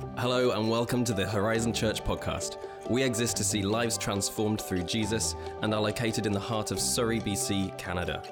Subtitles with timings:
[0.00, 2.56] Hello, and welcome to the Horizon Church podcast.
[2.88, 6.80] We exist to see lives transformed through Jesus and are located in the heart of
[6.80, 8.22] Surrey, BC, Canada.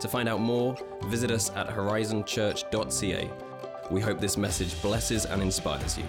[0.00, 0.76] To find out more,
[1.06, 3.30] visit us at horizonchurch.ca.
[3.90, 6.04] We hope this message blesses and inspires you.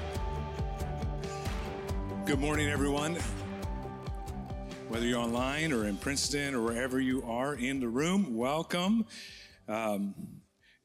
[2.25, 3.17] Good morning, everyone.
[4.87, 9.05] Whether you're online or in Princeton or wherever you are in the room, welcome.
[9.67, 10.13] Um,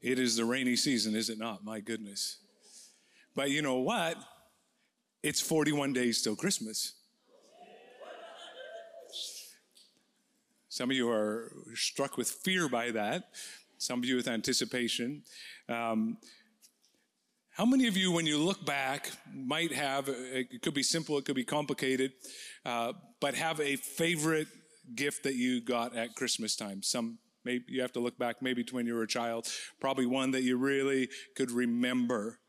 [0.01, 1.63] it is the rainy season, is it not?
[1.63, 2.37] My goodness.
[3.35, 4.17] But you know what?
[5.21, 6.93] It's 41 days till Christmas.
[10.69, 13.29] Some of you are struck with fear by that,
[13.77, 15.23] some of you with anticipation.
[15.69, 16.17] Um,
[17.51, 21.23] how many of you, when you look back, might have, it could be simple, it
[21.23, 22.11] could be complicated,
[22.65, 24.49] uh, but have a favorite
[24.93, 26.83] gift that you got at Christmas time?
[26.83, 29.47] Some, maybe you have to look back maybe to when you were a child,
[29.79, 32.39] probably one that you really could remember.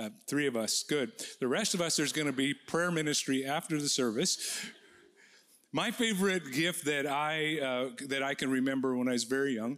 [0.00, 1.12] Uh, three of us, good.
[1.40, 4.38] The rest of us, there's going to be prayer ministry after the service.
[5.72, 9.76] My favorite gift that I uh, that I can remember when I was very young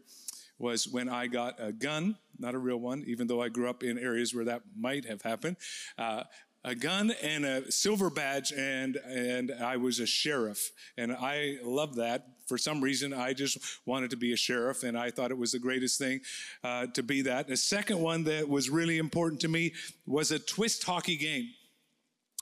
[0.61, 3.83] was when I got a gun, not a real one, even though I grew up
[3.83, 5.57] in areas where that might have happened.
[5.99, 6.23] Uh,
[6.63, 11.97] a gun and a silver badge, and and I was a sheriff, and I love
[11.97, 15.39] that for some reason, I just wanted to be a sheriff, and I thought it
[15.39, 16.21] was the greatest thing
[16.63, 17.49] uh, to be that.
[17.49, 19.73] The second one that was really important to me
[20.07, 21.49] was a twist hockey game.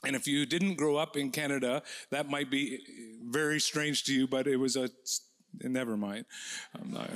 [0.03, 2.79] And if you didn't grow up in Canada, that might be
[3.23, 4.89] very strange to you, but it was a,
[5.63, 6.25] never mind.
[6.77, 7.09] I'm not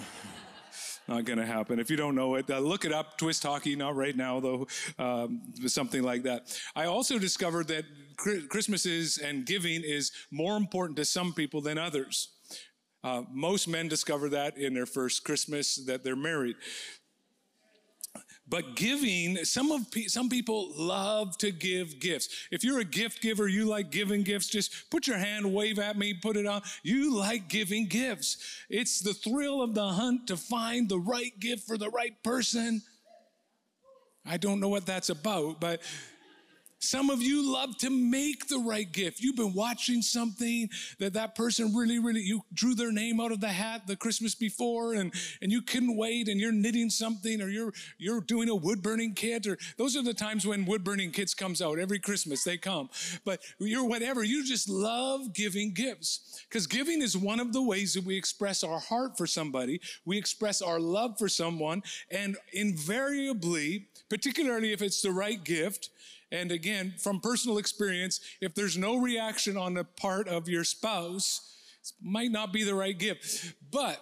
[1.08, 1.80] not going to happen.
[1.80, 3.18] If you don't know it, uh, look it up.
[3.18, 6.58] Twist hockey, not right now though, um, something like that.
[6.76, 7.84] I also discovered that
[8.50, 12.30] Christmas is and giving is more important to some people than others.
[13.06, 16.56] Uh, most men discover that in their first Christmas that they're married.
[18.48, 22.30] But giving, some of some people love to give gifts.
[22.50, 26.00] If you're a gift giver, you like giving gifts, just put your hand, wave at
[26.00, 26.64] me, put it on.
[26.82, 28.38] You like giving gifts.
[28.70, 32.82] It's the thrill of the hunt to find the right gift for the right person.
[34.26, 35.82] I don't know what that's about, but
[36.80, 39.20] some of you love to make the right gift.
[39.20, 40.70] You've been watching something
[41.00, 44.36] that that person really, really, you drew their name out of the hat the Christmas
[44.36, 48.56] before and, and you couldn't wait and you're knitting something or you're, you're doing a
[48.56, 51.80] wood burning kit or those are the times when wood burning kits comes out.
[51.80, 52.90] Every Christmas they come.
[53.24, 54.24] But you're whatever.
[54.24, 58.64] You just love giving gifts because giving is one of the ways that we express
[58.64, 59.82] our heart for somebody.
[60.06, 65.90] We express our love for someone and invariably, particularly if it's the right gift,
[66.32, 71.58] and again, from personal experience, if there's no reaction on the part of your spouse,
[71.82, 73.54] it might not be the right gift.
[73.72, 74.02] But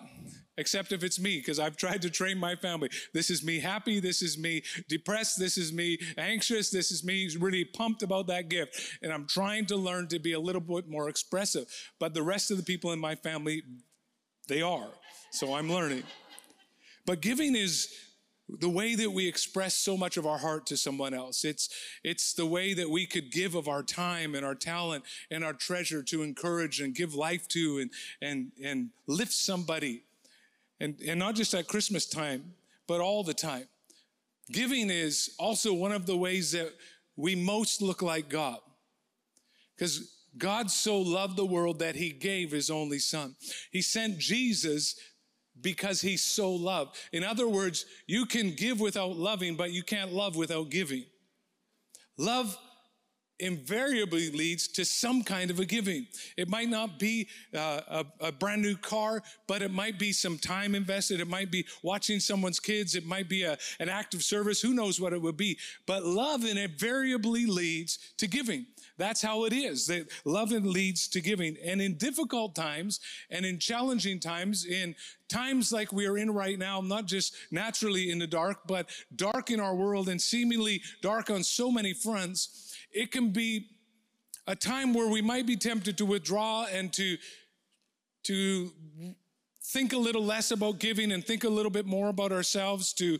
[0.58, 2.90] except if it's me, because I've tried to train my family.
[3.14, 4.00] This is me happy.
[4.00, 5.40] This is me depressed.
[5.40, 6.70] This is me anxious.
[6.70, 9.00] This is me really pumped about that gift.
[9.02, 11.66] And I'm trying to learn to be a little bit more expressive.
[12.00, 13.64] But the rest of the people in my family,
[14.48, 14.90] they are.
[15.32, 16.04] So I'm learning.
[17.06, 17.88] But giving is
[18.60, 21.44] the way that we express so much of our heart to someone else.
[21.44, 21.70] It's,
[22.04, 25.54] it's the way that we could give of our time and our talent and our
[25.54, 27.92] treasure to encourage and give life to and,
[28.22, 30.04] and, and lift somebody.
[30.80, 32.54] And, and not just at Christmas time,
[32.88, 33.68] but all the time.
[34.52, 36.74] Giving is also one of the ways that
[37.16, 38.60] we most look like God.
[39.76, 43.36] Because God so loved the world that he gave his only son.
[43.72, 44.96] He sent Jesus
[45.62, 46.98] because he's so loved.
[47.12, 51.06] In other words, you can give without loving, but you can't love without giving.
[52.18, 52.58] Love
[53.40, 56.08] invariably leads to some kind of a giving.
[56.38, 60.38] It might not be uh, a, a, brand new car, but it might be some
[60.38, 61.20] time invested.
[61.20, 62.96] It might be watching someone's kids.
[62.96, 64.62] It might be a, an act of service.
[64.62, 65.58] Who knows what it would be?
[65.86, 68.66] But love invariably leads to giving.
[68.98, 69.88] That's how it is.
[69.88, 71.58] That love leads to giving.
[71.64, 73.00] And in difficult times
[73.30, 74.96] and in challenging times, in
[75.30, 79.50] times like we are in right now, not just naturally in the dark, but dark
[79.50, 83.68] in our world and seemingly dark on so many fronts, it can be
[84.46, 87.18] a time where we might be tempted to withdraw and to,
[88.24, 88.72] to
[89.64, 93.18] think a little less about giving and think a little bit more about ourselves, to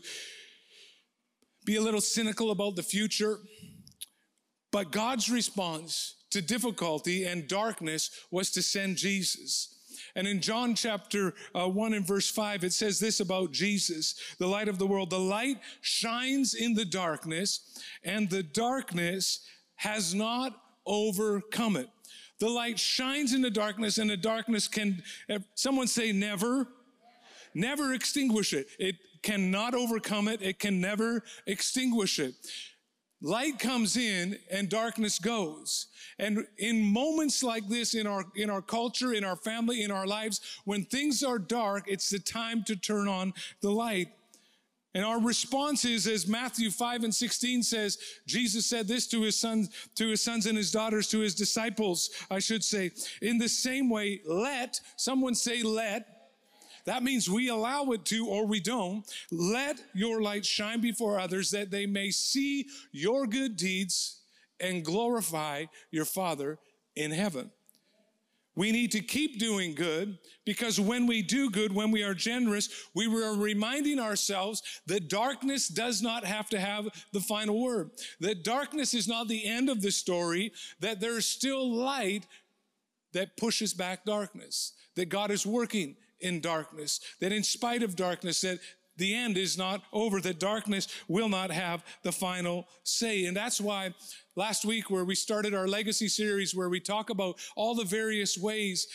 [1.64, 3.38] be a little cynical about the future.
[4.74, 9.72] But God's response to difficulty and darkness was to send Jesus.
[10.16, 14.48] And in John chapter uh, 1 and verse 5, it says this about Jesus, the
[14.48, 15.10] light of the world.
[15.10, 21.88] The light shines in the darkness, and the darkness has not overcome it.
[22.40, 25.04] The light shines in the darkness, and the darkness can,
[25.54, 26.66] someone say, never,
[27.54, 28.66] never extinguish it.
[28.80, 32.34] It cannot overcome it, it can never extinguish it.
[33.24, 35.86] Light comes in and darkness goes.
[36.18, 40.06] And in moments like this in our, in our culture, in our family, in our
[40.06, 43.32] lives, when things are dark, it's the time to turn on
[43.62, 44.08] the light.
[44.94, 49.36] And our response is, as Matthew 5 and 16 says, Jesus said this to his
[49.36, 52.92] sons, to his sons and his daughters, to his disciples, I should say.
[53.22, 56.13] In the same way, let, someone say let,
[56.84, 59.04] that means we allow it to or we don't.
[59.30, 64.20] Let your light shine before others that they may see your good deeds
[64.60, 66.58] and glorify your Father
[66.94, 67.50] in heaven.
[68.56, 72.68] We need to keep doing good because when we do good, when we are generous,
[72.94, 77.90] we are reminding ourselves that darkness does not have to have the final word.
[78.20, 82.26] That darkness is not the end of the story, that there's still light
[83.12, 88.40] that pushes back darkness, that God is working in darkness, that in spite of darkness,
[88.40, 88.58] that
[88.96, 93.26] the end is not over, that darkness will not have the final say.
[93.26, 93.92] And that's why
[94.36, 98.38] last week, where we started our legacy series, where we talk about all the various
[98.38, 98.86] ways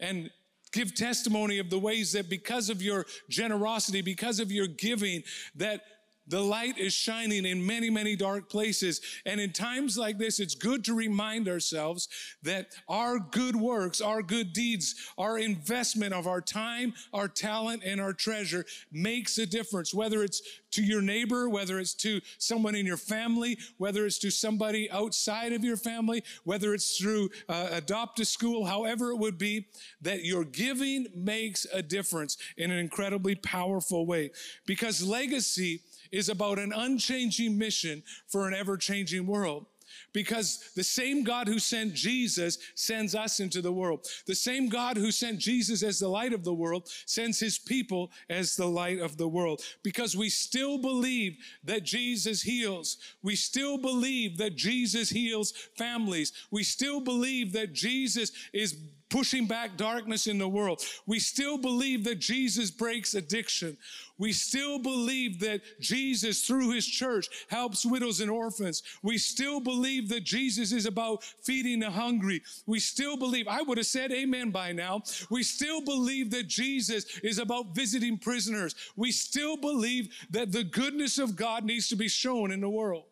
[0.00, 0.30] and
[0.72, 5.22] give testimony of the ways that because of your generosity, because of your giving,
[5.56, 5.82] that
[6.26, 9.00] the light is shining in many, many dark places.
[9.26, 12.08] And in times like this, it's good to remind ourselves
[12.42, 18.00] that our good works, our good deeds, our investment of our time, our talent, and
[18.00, 20.42] our treasure makes a difference, whether it's
[20.72, 25.52] to your neighbor, whether it's to someone in your family, whether it's to somebody outside
[25.52, 29.66] of your family, whether it's through uh, adopt a school, however it would be,
[30.00, 34.30] that your giving makes a difference in an incredibly powerful way.
[34.66, 39.66] Because legacy is about an unchanging mission for an ever changing world.
[40.12, 44.06] Because the same God who sent Jesus sends us into the world.
[44.26, 48.10] The same God who sent Jesus as the light of the world sends his people
[48.28, 49.62] as the light of the world.
[49.82, 52.98] Because we still believe that Jesus heals.
[53.22, 56.32] We still believe that Jesus heals families.
[56.50, 58.76] We still believe that Jesus is
[59.12, 60.82] pushing back darkness in the world.
[61.06, 63.76] We still believe that Jesus breaks addiction.
[64.16, 68.82] We still believe that Jesus, through his church, helps widows and orphans.
[69.02, 72.40] We still believe that Jesus is about feeding the hungry.
[72.66, 75.02] We still believe, I would have said amen by now.
[75.28, 78.74] We still believe that Jesus is about visiting prisoners.
[78.96, 83.04] We still believe that the goodness of God needs to be shown in the world.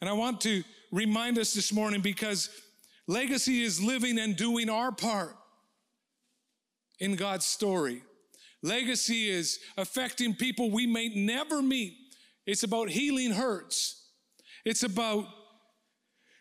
[0.00, 2.48] And I want to remind us this morning because
[3.10, 5.34] Legacy is living and doing our part
[7.00, 8.04] in God's story.
[8.62, 11.96] Legacy is affecting people we may never meet.
[12.46, 14.10] It's about healing hurts.
[14.64, 15.24] It's about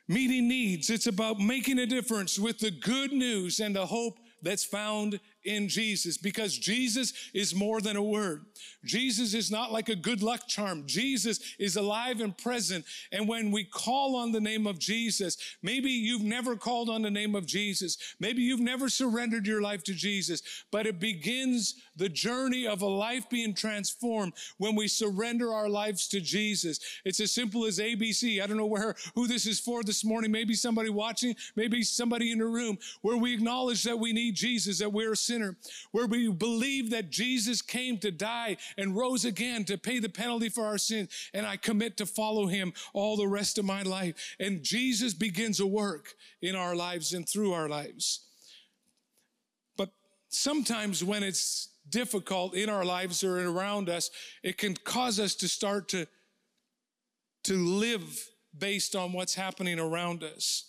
[0.07, 0.92] meeting needs.
[0.92, 5.68] It's about making a difference with the good news and the hope that's found in
[5.68, 8.45] Jesus because Jesus is more than a word.
[8.86, 10.83] Jesus is not like a good luck charm.
[10.86, 12.86] Jesus is alive and present.
[13.12, 17.12] And when we call on the name of Jesus, maybe you've never called on the
[17.12, 17.97] name of Jesus.
[18.19, 20.41] Maybe you've never surrendered your life to Jesus,
[20.71, 26.07] but it begins the journey of a life being transformed when we surrender our lives
[26.09, 26.80] to Jesus.
[27.06, 28.42] It's as simple as ABC.
[28.42, 30.31] I don't know where, who this is for this morning.
[30.31, 34.80] Maybe somebody watching, maybe somebody in the room where we acknowledge that we need Jesus,
[34.80, 35.55] that we're sinner,
[35.91, 40.49] where we believe that Jesus came to die and rose again to pay the penalty
[40.49, 41.07] for our sin.
[41.33, 44.35] And I commit to follow him all the rest of my life.
[44.39, 48.25] And Jesus begins a work in our lives and through our lives.
[49.77, 49.89] But
[50.30, 54.09] sometimes when it's difficult in our lives or around us,
[54.44, 56.07] it can cause us to start to,
[57.44, 60.65] to live based on what's happening around us.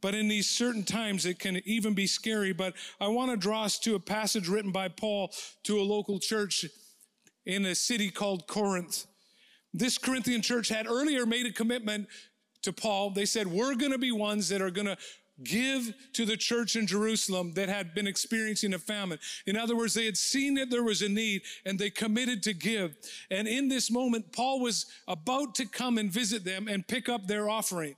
[0.00, 2.52] But in these certain times, it can even be scary.
[2.52, 5.32] But I want to draw us to a passage written by Paul
[5.64, 6.64] to a local church
[7.46, 9.06] in a city called Corinth.
[9.72, 12.08] This Corinthian church had earlier made a commitment
[12.62, 13.10] to Paul.
[13.10, 14.96] They said, We're going to be ones that are going to
[15.42, 19.18] give to the church in Jerusalem that had been experiencing a famine.
[19.46, 22.52] In other words, they had seen that there was a need and they committed to
[22.52, 22.94] give.
[23.30, 27.26] And in this moment, Paul was about to come and visit them and pick up
[27.26, 27.96] their offering.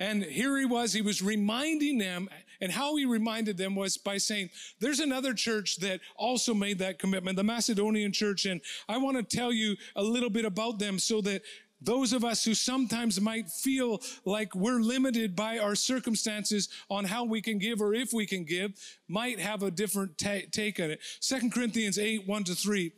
[0.00, 2.28] And here he was, he was reminding them,
[2.60, 6.98] and how he reminded them was by saying, There's another church that also made that
[6.98, 8.44] commitment, the Macedonian church.
[8.44, 11.42] And I want to tell you a little bit about them so that
[11.80, 17.24] those of us who sometimes might feel like we're limited by our circumstances on how
[17.24, 18.72] we can give or if we can give
[19.06, 21.00] might have a different ta- take on it.
[21.20, 22.92] Second Corinthians 8, 1 to 3.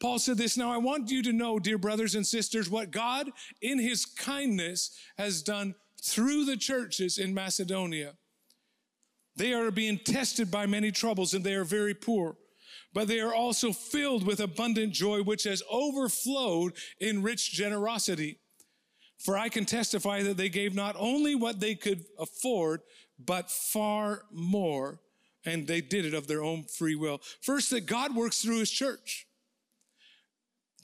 [0.00, 3.30] Paul said this, now I want you to know, dear brothers and sisters, what God
[3.60, 8.14] in his kindness has done through the churches in Macedonia.
[9.36, 12.36] They are being tested by many troubles and they are very poor.
[12.92, 18.38] but they are also filled with abundant joy, which has overflowed in rich generosity.
[19.18, 22.80] For I can testify that they gave not only what they could afford,
[23.18, 25.00] but far more.
[25.44, 27.20] And they did it of their own free will.
[27.40, 29.26] First, that God works through his church.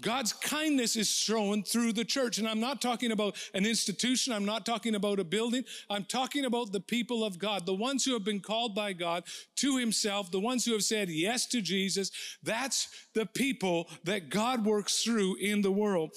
[0.01, 2.39] God's kindness is shown through the church.
[2.39, 4.33] And I'm not talking about an institution.
[4.33, 5.65] I'm not talking about a building.
[5.89, 9.25] I'm talking about the people of God, the ones who have been called by God
[9.57, 12.11] to himself, the ones who have said yes to Jesus.
[12.43, 16.13] That's the people that God works through in the world.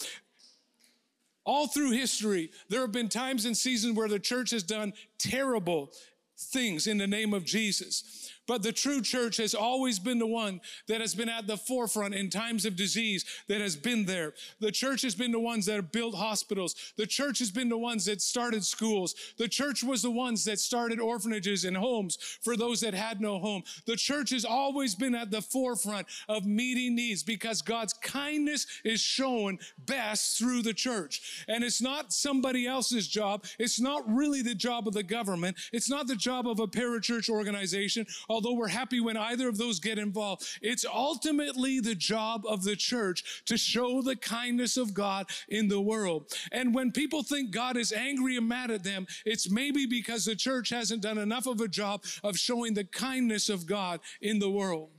[1.45, 5.91] All through history, there have been times and seasons where the church has done terrible
[6.37, 8.31] things in the name of Jesus.
[8.49, 12.15] But the true church has always been the one that has been at the forefront
[12.15, 14.33] in times of disease, that has been there.
[14.59, 16.93] The church has been the ones that have built hospitals.
[16.97, 19.13] The church has been the ones that started schools.
[19.37, 23.37] The church was the ones that started orphanages and homes for those that had no
[23.37, 23.61] home.
[23.85, 28.99] The church has always been at the forefront of meeting needs because God's kindness is
[28.99, 31.45] shown best through the church.
[31.47, 33.45] And it's not somebody else's job.
[33.59, 35.55] It's not really the job of the government.
[35.71, 38.07] It's not the job of a parachurch organization
[38.39, 40.47] although we're happy when either of those get involved.
[40.61, 45.81] It's ultimately the job of the church to show the kindness of God in the
[45.81, 46.31] world.
[46.53, 50.37] And when people think God is angry and mad at them, it's maybe because the
[50.37, 54.49] church hasn't done enough of a job of showing the kindness of God in the
[54.49, 54.89] world.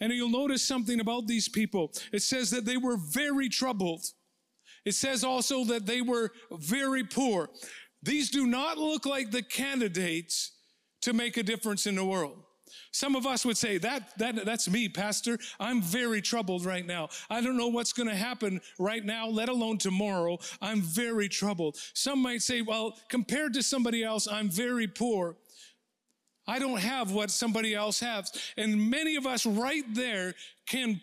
[0.00, 1.92] And you'll notice something about these people.
[2.12, 4.02] It says that they were very troubled.
[4.84, 7.50] It says also that they were very poor.
[8.02, 10.52] These do not look like the candidates
[11.02, 12.38] to make a difference in the world.
[12.92, 15.38] Some of us would say that, that that's me, pastor.
[15.58, 17.08] I'm very troubled right now.
[17.28, 20.38] I don't know what's going to happen right now, let alone tomorrow.
[20.60, 21.76] I'm very troubled.
[21.94, 25.36] Some might say, well, compared to somebody else, I'm very poor.
[26.46, 28.32] I don't have what somebody else has.
[28.56, 30.34] And many of us right there
[30.66, 31.00] can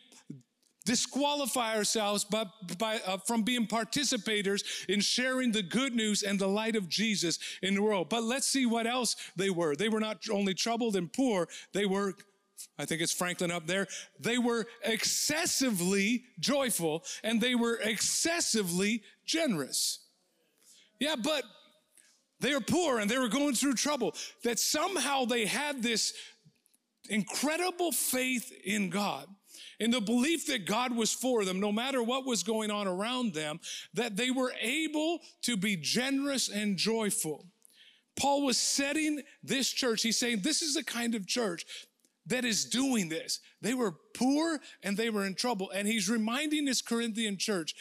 [0.88, 2.46] disqualify ourselves by,
[2.78, 7.40] by, uh, from being participators in sharing the good news and the light of Jesus
[7.62, 8.08] in the world.
[8.08, 9.76] But let's see what else they were.
[9.76, 12.16] They were not only troubled and poor, they were
[12.80, 13.86] I think it's Franklin up there.
[14.20, 20.00] They were excessively joyful and they were excessively generous.
[21.00, 21.44] Yeah, but
[22.40, 24.16] they were poor and they were going through trouble.
[24.44, 26.14] That somehow they had this
[27.10, 29.28] incredible faith in God
[29.80, 33.34] in the belief that God was for them, no matter what was going on around
[33.34, 33.60] them,
[33.94, 37.46] that they were able to be generous and joyful.
[38.18, 41.66] Paul was setting this church, he's saying, This is the kind of church
[42.28, 43.40] that is doing this.
[43.62, 45.72] They were poor and they were in trouble.
[45.72, 47.74] And he's reminding this Corinthian church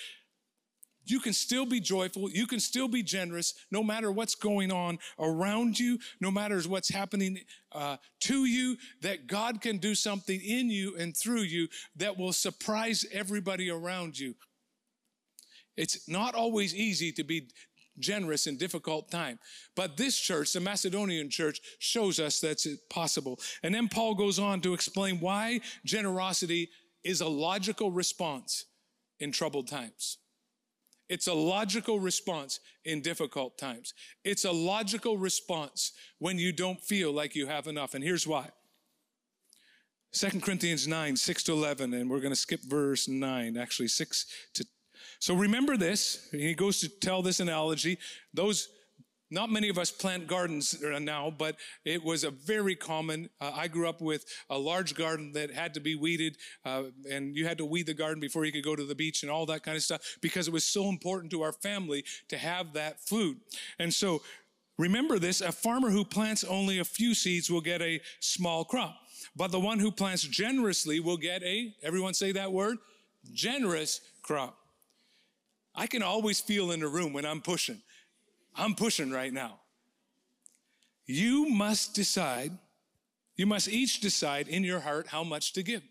[1.06, 2.30] you can still be joyful.
[2.30, 6.88] You can still be generous no matter what's going on around you, no matter what's
[6.88, 7.38] happening
[7.72, 12.32] uh, to you, that God can do something in you and through you that will
[12.32, 14.34] surprise everybody around you.
[15.76, 17.48] It's not always easy to be
[17.98, 19.38] generous in difficult time.
[19.74, 23.38] But this church, the Macedonian church, shows us that's possible.
[23.62, 26.70] And then Paul goes on to explain why generosity
[27.04, 28.64] is a logical response
[29.20, 30.18] in troubled times.
[31.08, 33.94] It's a logical response in difficult times.
[34.24, 37.94] It's a logical response when you don't feel like you have enough.
[37.94, 38.50] And here's why.
[40.12, 44.26] 2 Corinthians 9, 6 to 11, and we're going to skip verse 9, actually 6
[44.54, 44.64] to.
[45.18, 46.28] So remember this.
[46.32, 47.98] He goes to tell this analogy.
[48.34, 48.68] Those
[49.30, 53.28] not many of us plant gardens now, but it was a very common.
[53.40, 57.36] Uh, I grew up with a large garden that had to be weeded, uh, and
[57.36, 59.46] you had to weed the garden before you could go to the beach and all
[59.46, 63.00] that kind of stuff because it was so important to our family to have that
[63.00, 63.38] food.
[63.78, 64.22] And so,
[64.78, 68.96] remember this: a farmer who plants only a few seeds will get a small crop,
[69.34, 71.74] but the one who plants generously will get a.
[71.82, 72.78] Everyone say that word:
[73.32, 74.56] generous crop.
[75.74, 77.82] I can always feel in the room when I'm pushing.
[78.56, 79.60] I'm pushing right now.
[81.06, 82.52] You must decide,
[83.36, 85.82] you must each decide in your heart how much to give.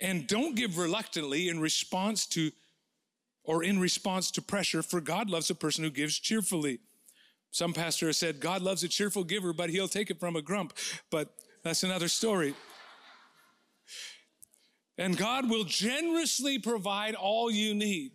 [0.00, 2.50] And don't give reluctantly in response to
[3.44, 6.78] or in response to pressure, for God loves a person who gives cheerfully.
[7.50, 10.42] Some pastor has said, God loves a cheerful giver, but he'll take it from a
[10.42, 10.72] grump.
[11.10, 11.28] But
[11.62, 12.54] that's another story.
[14.96, 18.12] And God will generously provide all you need.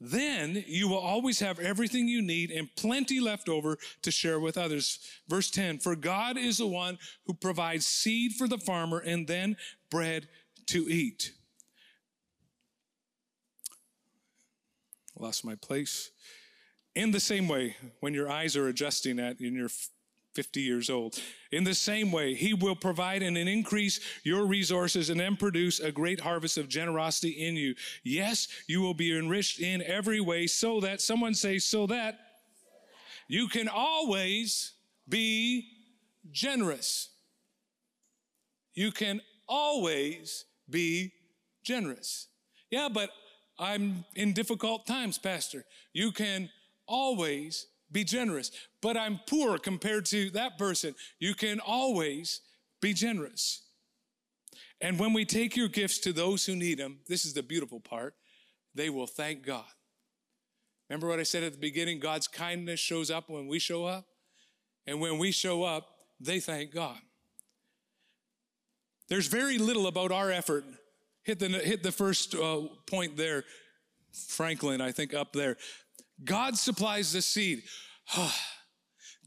[0.00, 4.56] Then you will always have everything you need and plenty left over to share with
[4.56, 5.00] others.
[5.28, 9.56] Verse 10 For God is the one who provides seed for the farmer and then
[9.90, 10.28] bread
[10.66, 11.32] to eat.
[15.18, 16.12] Lost my place.
[16.94, 19.68] In the same way, when your eyes are adjusting at in your
[20.38, 21.20] 50 years old.
[21.50, 25.90] In the same way, he will provide and increase your resources and then produce a
[25.90, 27.74] great harvest of generosity in you.
[28.04, 32.20] Yes, you will be enriched in every way so that, someone say, so that
[33.26, 34.74] you can always
[35.08, 35.66] be
[36.30, 37.08] generous.
[38.74, 41.10] You can always be
[41.64, 42.28] generous.
[42.70, 43.10] Yeah, but
[43.58, 45.64] I'm in difficult times, Pastor.
[45.92, 46.48] You can
[46.86, 48.50] always be generous.
[48.80, 50.94] But I'm poor compared to that person.
[51.18, 52.40] You can always
[52.80, 53.62] be generous.
[54.80, 57.80] And when we take your gifts to those who need them, this is the beautiful
[57.80, 58.14] part,
[58.74, 59.64] they will thank God.
[60.88, 61.98] Remember what I said at the beginning?
[61.98, 64.06] God's kindness shows up when we show up.
[64.86, 65.86] And when we show up,
[66.20, 66.96] they thank God.
[69.08, 70.64] There's very little about our effort.
[71.24, 73.44] Hit the, hit the first uh, point there,
[74.12, 75.56] Franklin, I think up there.
[76.24, 77.62] God supplies the seed.
[78.16, 78.36] Ah,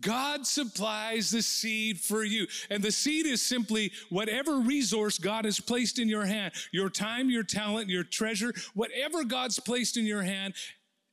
[0.01, 2.47] God supplies the seed for you.
[2.69, 7.29] And the seed is simply whatever resource God has placed in your hand your time,
[7.29, 10.55] your talent, your treasure, whatever God's placed in your hand.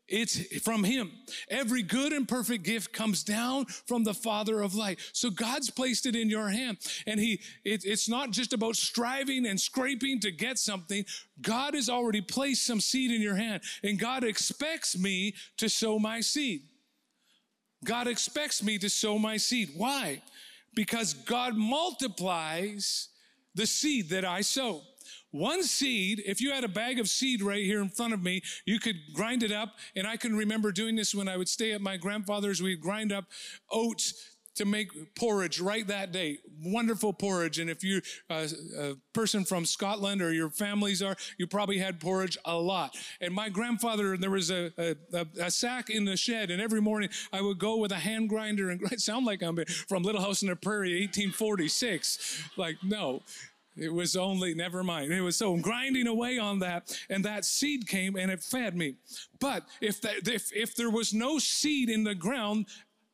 [0.09, 1.13] It's from Him.
[1.51, 4.99] Every good and perfect gift comes down from the Father of light.
[5.13, 6.79] So God's placed it in your hand.
[7.07, 11.05] And He, it, it's not just about striving and scraping to get something.
[11.43, 13.63] God has already placed some seed in your hand.
[13.85, 16.63] And God expects me to sow my seed.
[17.85, 19.71] God expects me to sow my seed.
[19.77, 20.23] Why?
[20.75, 23.09] Because God multiplies
[23.55, 24.83] the seed that I sow.
[25.31, 28.43] One seed, if you had a bag of seed right here in front of me,
[28.65, 29.75] you could grind it up.
[29.95, 32.63] And I can remember doing this when I would stay at my grandfather's.
[32.63, 33.27] We'd grind up
[33.71, 34.15] oats
[34.59, 36.39] to make porridge right that day.
[36.65, 37.61] Wonderful porridge.
[37.61, 41.79] And if you're a, uh, a, person from Scotland or your families are, you probably
[41.79, 42.97] had porridge a lot.
[43.21, 44.73] And my grandfather, there was a,
[45.13, 48.29] a, a sack in the shed, and every morning I would go with a hand
[48.29, 49.59] grinder and sound like I'm
[49.89, 52.51] from Little House on the Prairie, 1846.
[52.57, 53.23] Like, no.
[53.79, 55.13] It was only, never mind.
[55.13, 58.77] It was so I'm grinding away on that, and that seed came and it fed
[58.77, 58.97] me.
[59.41, 62.67] But if, that, if, if there was no seed in the ground,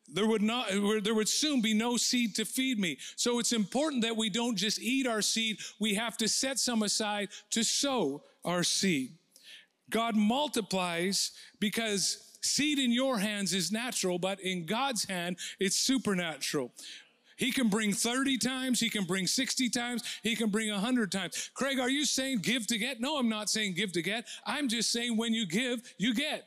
[0.08, 0.68] there would not
[1.02, 4.56] there would soon be no seed to feed me so it's important that we don't
[4.56, 9.14] just eat our seed we have to set some aside to sow our seed
[9.88, 16.70] god multiplies because seed in your hands is natural but in god's hand it's supernatural
[17.36, 21.50] he can bring 30 times, he can bring 60 times, he can bring 100 times.
[21.54, 23.00] Craig, are you saying give to get?
[23.00, 24.26] No, I'm not saying give to get.
[24.46, 26.44] I'm just saying when you give, you get.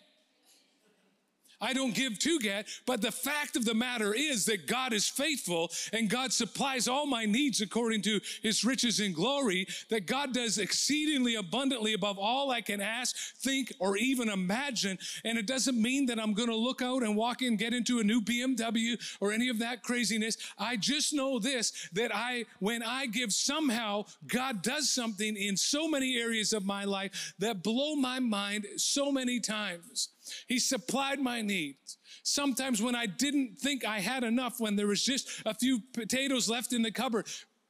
[1.59, 5.07] I don't give to get, but the fact of the matter is that God is
[5.07, 10.33] faithful and God supplies all my needs according to his riches and glory, that God
[10.33, 14.99] does exceedingly abundantly above all I can ask, think, or even imagine.
[15.25, 17.99] And it doesn't mean that I'm going to look out and walk in, get into
[17.99, 20.37] a new BMW or any of that craziness.
[20.59, 25.87] I just know this, that I, when I give somehow, God does something in so
[25.87, 30.09] many areas of my life that blow my mind so many times.
[30.47, 31.97] He supplied my needs.
[32.23, 36.49] Sometimes when I didn't think I had enough, when there was just a few potatoes
[36.49, 37.27] left in the cupboard,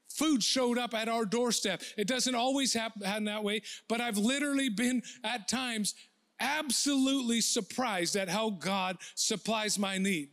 [0.09, 1.81] food showed up at our doorstep.
[1.97, 5.93] It doesn't always happen that way, but I've literally been at times
[6.39, 10.29] absolutely surprised at how God supplies my need.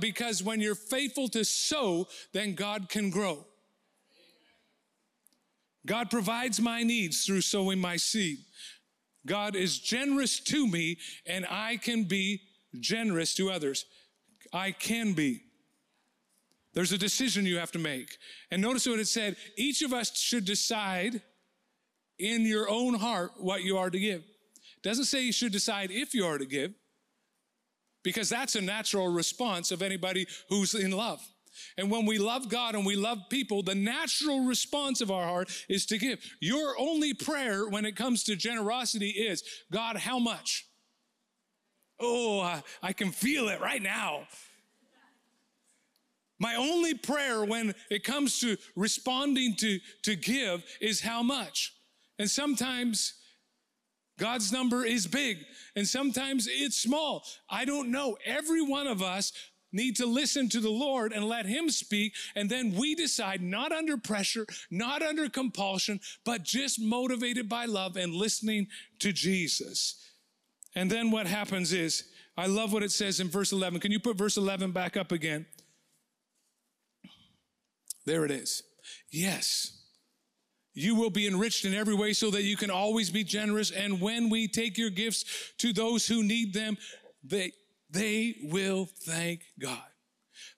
[0.00, 3.44] because when you're faithful to sow, then God can grow.
[5.86, 8.38] God provides my needs through sowing my seed.
[9.26, 12.42] God is generous to me, and I can be
[12.78, 13.86] generous to others.
[14.52, 15.40] I can be.
[16.74, 18.16] There's a decision you have to make.
[18.50, 21.22] And notice what it said each of us should decide
[22.18, 24.20] in your own heart what you are to give.
[24.20, 26.74] It doesn't say you should decide if you are to give,
[28.02, 31.20] because that's a natural response of anybody who's in love.
[31.76, 35.50] And when we love God and we love people, the natural response of our heart
[35.68, 36.18] is to give.
[36.40, 40.66] Your only prayer when it comes to generosity is, God, how much?
[42.00, 44.26] Oh, I, I can feel it right now.
[46.38, 51.72] My only prayer when it comes to responding to, to give is how much.
[52.18, 53.14] And sometimes
[54.18, 55.38] God's number is big
[55.74, 57.24] and sometimes it's small.
[57.48, 58.16] I don't know.
[58.24, 59.32] Every one of us
[59.74, 62.14] need to listen to the Lord and let Him speak.
[62.34, 67.96] And then we decide, not under pressure, not under compulsion, but just motivated by love
[67.96, 68.68] and listening
[69.00, 70.00] to Jesus.
[70.74, 72.04] And then what happens is,
[72.36, 73.80] I love what it says in verse 11.
[73.80, 75.46] Can you put verse 11 back up again?
[78.06, 78.62] There it is.
[79.10, 79.80] Yes.
[80.74, 83.70] You will be enriched in every way so that you can always be generous.
[83.70, 85.24] And when we take your gifts
[85.58, 86.76] to those who need them,
[87.22, 87.52] they,
[87.94, 89.93] they will thank God.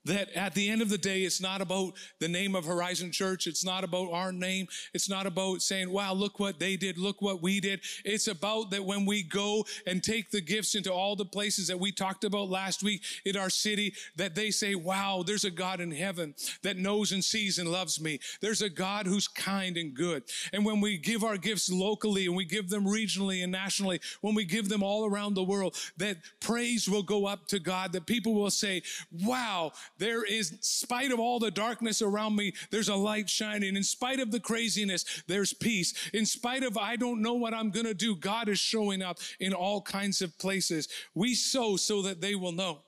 [0.07, 3.47] That at the end of the day, it's not about the name of Horizon Church.
[3.47, 4.67] It's not about our name.
[4.95, 6.99] It's not about saying, wow, look what they did.
[6.99, 7.81] Look what we did.
[8.05, 11.79] It's about that when we go and take the gifts into all the places that
[11.79, 15.81] we talked about last week in our city, that they say, wow, there's a God
[15.81, 18.21] in heaven that knows and sees and loves me.
[18.41, 20.23] There's a God who's kind and good.
[20.53, 24.35] And when we give our gifts locally and we give them regionally and nationally, when
[24.35, 28.07] we give them all around the world, that praise will go up to God, that
[28.07, 28.83] people will say,
[29.25, 33.77] wow, there is, in spite of all the darkness around me, there's a light shining.
[33.77, 35.95] In spite of the craziness, there's peace.
[36.13, 39.19] In spite of I don't know what I'm going to do, God is showing up
[39.41, 40.89] in all kinds of places.
[41.15, 42.81] We sow so that they will know.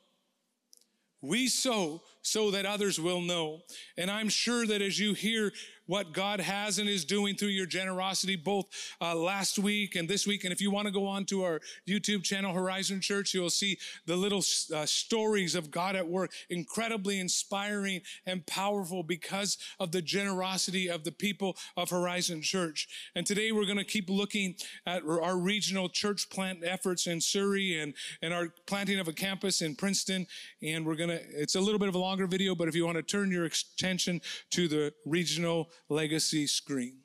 [1.21, 3.63] We sow so that others will know.
[3.97, 5.53] And I'm sure that as you hear
[5.89, 8.67] what God has and is doing through your generosity, both
[9.01, 10.45] uh, last week and this week.
[10.45, 13.79] And if you want to go on to our YouTube channel, Horizon Church, you'll see
[14.07, 20.03] the little uh, stories of God at work, incredibly inspiring and powerful because of the
[20.03, 22.87] generosity of the people of Horizon Church.
[23.15, 27.81] And today we're going to keep looking at our regional church plant efforts in Surrey
[27.81, 30.27] and, and our planting of a campus in Princeton.
[30.63, 32.85] And we're going to, it's a little bit of a longer video, but if you
[32.85, 34.21] want to turn your attention
[34.51, 36.99] to the regional legacy screen.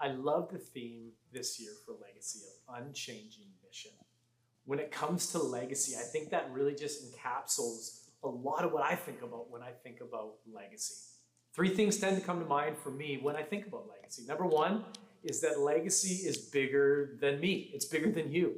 [0.00, 3.90] I love the theme this year for Legacy of unchanging mission.
[4.64, 8.84] When it comes to legacy, I think that really just encapsulates a lot of what
[8.84, 10.94] I think about when I think about legacy.
[11.54, 14.24] Three things tend to come to mind for me when I think about legacy.
[14.26, 14.84] Number one
[15.24, 18.56] is that legacy is bigger than me, it's bigger than you.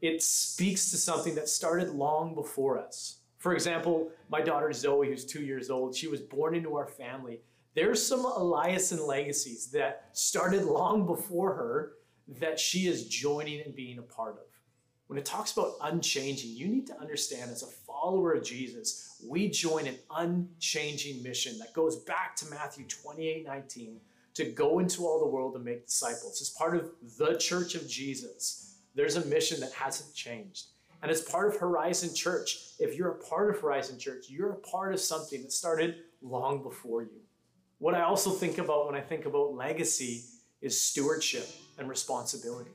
[0.00, 3.18] It speaks to something that started long before us.
[3.38, 7.40] For example, my daughter Zoe, who's two years old, she was born into our family
[7.78, 11.92] there's some Eliason legacies that started long before her
[12.40, 14.48] that she is joining and being a part of.
[15.06, 19.48] When it talks about unchanging, you need to understand as a follower of Jesus, we
[19.48, 24.00] join an unchanging mission that goes back to Matthew 28 19
[24.34, 26.42] to go into all the world and make disciples.
[26.42, 30.66] As part of the church of Jesus, there's a mission that hasn't changed.
[31.00, 34.56] And as part of Horizon Church, if you're a part of Horizon Church, you're a
[34.56, 37.20] part of something that started long before you.
[37.80, 40.24] What I also think about when I think about legacy
[40.60, 42.72] is stewardship and responsibility.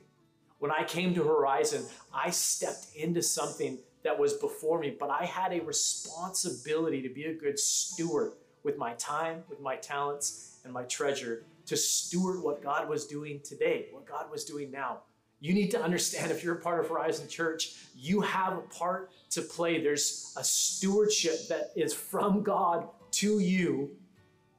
[0.59, 5.25] When I came to Horizon, I stepped into something that was before me, but I
[5.25, 10.71] had a responsibility to be a good steward with my time, with my talents, and
[10.71, 14.99] my treasure to steward what God was doing today, what God was doing now.
[15.41, 19.11] You need to understand if you're a part of Horizon Church, you have a part
[19.31, 19.83] to play.
[19.83, 23.97] There's a stewardship that is from God to you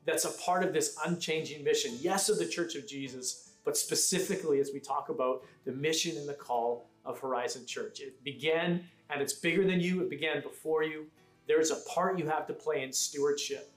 [0.04, 4.60] that's a part of this unchanging mission, yes, of the Church of Jesus, but specifically
[4.60, 8.00] as we talk about the mission and the call of Horizon Church.
[8.00, 11.06] It began, and it's bigger than you, it began before you.
[11.46, 13.70] There's a part you have to play in stewardship.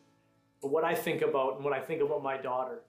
[0.61, 2.81] But what I think about, and what I think about my daughter,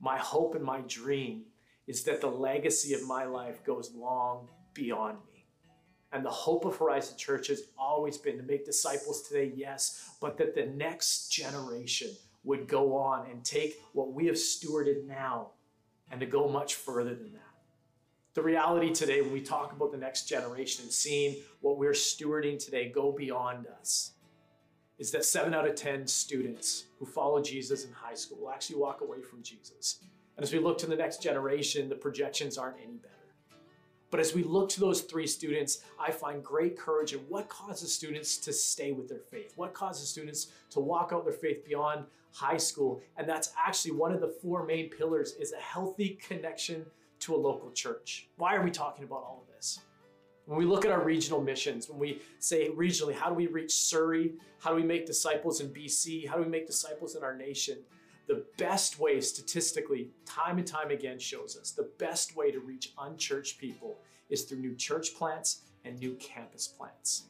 [0.00, 1.42] my hope and my dream
[1.86, 5.46] is that the legacy of my life goes long beyond me.
[6.12, 10.38] And the hope of Horizon Church has always been to make disciples today, yes, but
[10.38, 12.10] that the next generation
[12.44, 15.50] would go on and take what we have stewarded now
[16.10, 17.42] and to go much further than that.
[18.34, 22.62] The reality today, when we talk about the next generation and seeing what we're stewarding
[22.62, 24.12] today go beyond us,
[24.98, 28.76] is that seven out of 10 students who follow Jesus in high school will actually
[28.76, 30.00] walk away from Jesus.
[30.36, 33.14] And as we look to the next generation, the projections aren't any better.
[34.10, 37.92] But as we look to those three students, I find great courage in what causes
[37.92, 42.06] students to stay with their faith, what causes students to walk out their faith beyond
[42.32, 43.02] high school.
[43.16, 46.86] And that's actually one of the four main pillars is a healthy connection
[47.20, 48.28] to a local church.
[48.36, 49.80] Why are we talking about all of this?
[50.46, 53.72] When we look at our regional missions, when we say regionally, how do we reach
[53.72, 54.32] Surrey?
[54.60, 56.26] How do we make disciples in BC?
[56.26, 57.78] How do we make disciples in our nation?
[58.28, 62.92] The best way, statistically, time and time again shows us the best way to reach
[62.98, 63.96] unchurched people
[64.28, 67.24] is through new church plants and new campus plants.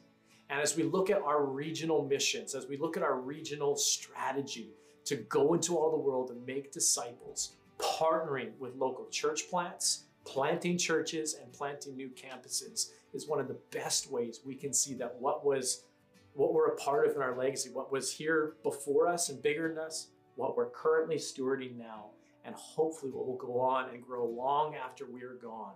[0.49, 4.73] And as we look at our regional missions, as we look at our regional strategy,
[5.05, 10.77] to go into all the world and make disciples, partnering with local church plants, planting
[10.77, 15.15] churches, and planting new campuses is one of the best ways we can see that
[15.19, 15.85] what was
[16.33, 19.67] what we're a part of in our legacy, what was here before us and bigger
[19.67, 22.11] than us, what we're currently stewarding now,
[22.45, 25.73] and hopefully what will go on and grow long after we are gone.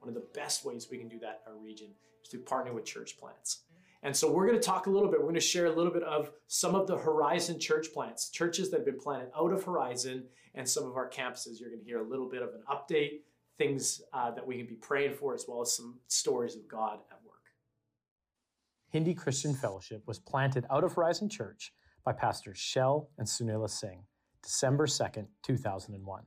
[0.00, 1.90] One of the best ways we can do that in our region
[2.24, 3.60] is through partnering with church plants.
[4.02, 5.92] And so we're going to talk a little bit, we're going to share a little
[5.92, 9.62] bit of some of the Horizon church plants, churches that have been planted out of
[9.62, 10.24] Horizon,
[10.56, 11.60] and some of our campuses.
[11.60, 13.20] You're going to hear a little bit of an update,
[13.56, 16.98] things uh, that we can be praying for, as well as some stories of God
[17.12, 17.38] at work.
[18.88, 21.72] Hindi Christian Fellowship was planted out of Horizon Church
[22.04, 24.04] by Pastors Shell and Sunila Singh,
[24.42, 26.22] December 2nd, 2001.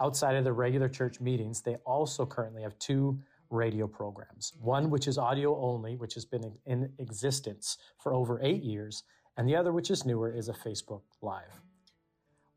[0.00, 4.52] Outside of the regular church meetings, they also currently have two radio programs.
[4.60, 9.04] One which is audio only, which has been in existence for over eight years,
[9.36, 11.62] and the other, which is newer, is a Facebook Live.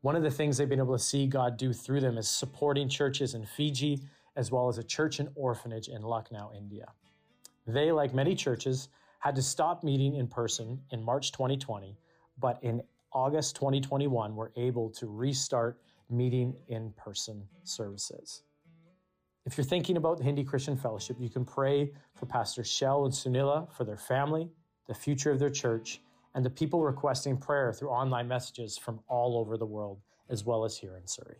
[0.00, 2.88] One of the things they've been able to see God do through them is supporting
[2.88, 4.00] churches in Fiji,
[4.36, 6.86] as well as a church and orphanage in Lucknow, India.
[7.66, 8.88] They, like many churches,
[9.20, 11.96] had to stop meeting in person in March 2020,
[12.38, 18.42] but in August 2021 we're able to restart meeting in person services.
[19.46, 23.12] If you're thinking about the Hindi Christian Fellowship, you can pray for Pastor Shell and
[23.12, 24.48] Sunila for their family,
[24.86, 26.00] the future of their church,
[26.34, 30.64] and the people requesting prayer through online messages from all over the world, as well
[30.64, 31.36] as here in Surrey.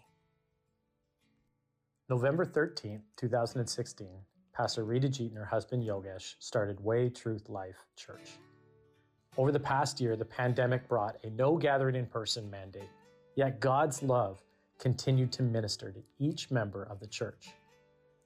[2.11, 4.09] November 13, 2016,
[4.53, 8.39] Pastor Rita Jeet and her husband Yogesh started Way Truth Life Church.
[9.37, 12.89] Over the past year, the pandemic brought a no gathering in person mandate,
[13.35, 14.41] yet God's love
[14.79, 17.49] continued to minister to each member of the church.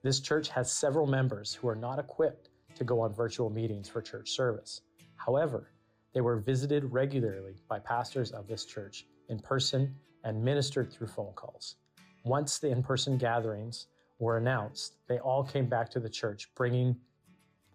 [0.03, 4.03] This church has several members who are not equipped to go on virtual meetings for
[4.03, 4.83] church service.
[5.17, 5.71] However,
[6.13, 9.95] they were visited regularly by pastors of this church in person
[10.25, 11.77] and ministered through phone calls.
[12.25, 13.87] Once the in person gatherings
[14.19, 16.97] were announced, they all came back to the church, bringing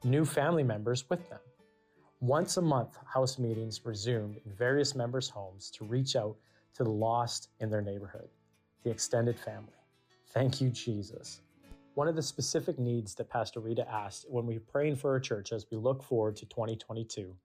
[0.03, 1.39] new family members with them.
[2.23, 6.37] Once a month, house meetings resumed in various members' homes to reach out
[6.73, 8.29] to the lost in their neighborhood,
[8.85, 9.73] the extended family.
[10.27, 11.41] Thank you, Jesus.
[11.95, 15.19] One of the specific needs that Pastor Rita asked when we were praying for our
[15.19, 17.35] church as we look forward to 2022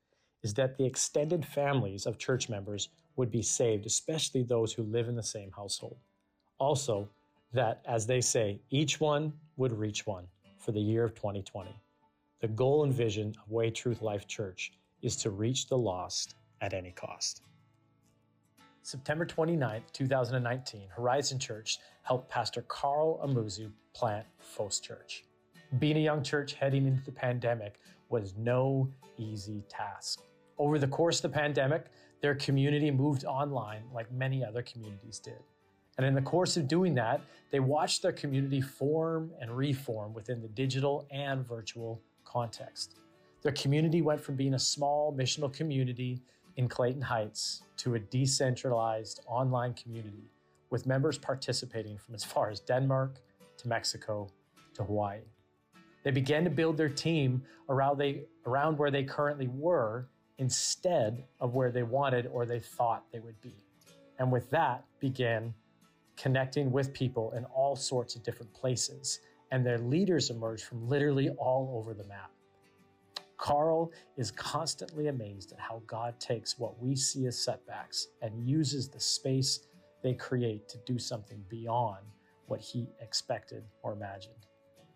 [0.45, 5.09] is that the extended families of church members would be saved, especially those who live
[5.09, 5.97] in the same household.
[6.59, 7.09] Also,
[7.53, 11.69] that, as they say, each one would reach one for the year of 2020.
[12.41, 14.71] The goal and vision of Way Truth Life Church
[15.03, 17.43] is to reach the lost at any cost.
[18.83, 25.25] September 29, 2019, Horizon Church helped Pastor Carl Amuzu plant Fos Church.
[25.81, 30.21] Being a young church heading into the pandemic was no easy task.
[30.59, 31.87] Over the course of the pandemic,
[32.21, 35.43] their community moved online like many other communities did.
[35.97, 37.21] And in the course of doing that,
[37.51, 42.97] they watched their community form and reform within the digital and virtual context.
[43.43, 46.21] Their community went from being a small missional community
[46.57, 50.31] in Clayton Heights to a decentralized online community
[50.71, 53.21] with members participating from as far as Denmark
[53.57, 54.29] to Mexico
[54.75, 55.21] to Hawaii.
[56.03, 61.55] They began to build their team around, they, around where they currently were instead of
[61.55, 63.55] where they wanted or they thought they would be.
[64.19, 65.55] And with that began
[66.17, 69.21] connecting with people in all sorts of different places.
[69.51, 72.31] And their leaders emerged from literally all over the map.
[73.39, 78.89] Carl is constantly amazed at how God takes what we see as setbacks and uses
[78.89, 79.61] the space
[80.03, 82.05] they create to do something beyond
[82.47, 84.47] what he expected or imagined.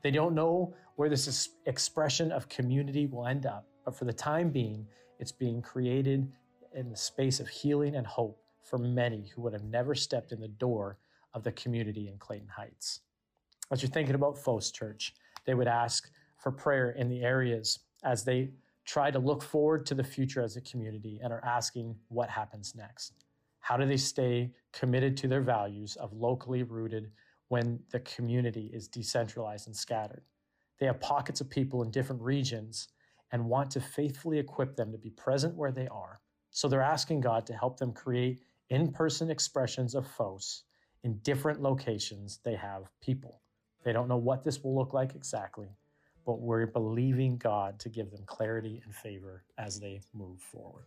[0.02, 4.50] They don't know where this expression of community will end up, but for the time
[4.50, 4.86] being,
[5.20, 6.30] it's being created
[6.74, 10.40] in the space of healing and hope for many who would have never stepped in
[10.40, 10.98] the door
[11.34, 13.00] of the community in Clayton Heights.
[13.72, 15.14] As you're thinking about Fos Church,
[15.46, 18.50] they would ask for prayer in the areas as they
[18.84, 22.74] try to look forward to the future as a community and are asking what happens
[22.74, 23.24] next.
[23.60, 27.12] How do they stay committed to their values of locally rooted
[27.48, 30.24] when the community is decentralized and scattered?
[30.78, 32.88] They have pockets of people in different regions
[33.30, 36.20] and want to faithfully equip them to be present where they are.
[36.50, 40.64] So they're asking God to help them create in person expressions of Fos
[41.04, 43.40] in different locations, they have people.
[43.84, 45.68] They don't know what this will look like exactly,
[46.24, 50.84] but we're believing God to give them clarity and favor as they move forward.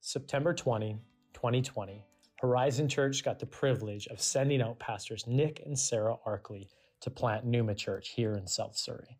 [0.00, 0.96] September 20,
[1.34, 2.04] 2020,
[2.40, 6.68] Horizon Church got the privilege of sending out pastors Nick and Sarah Arkley
[7.00, 9.18] to plant Numa Church here in South Surrey.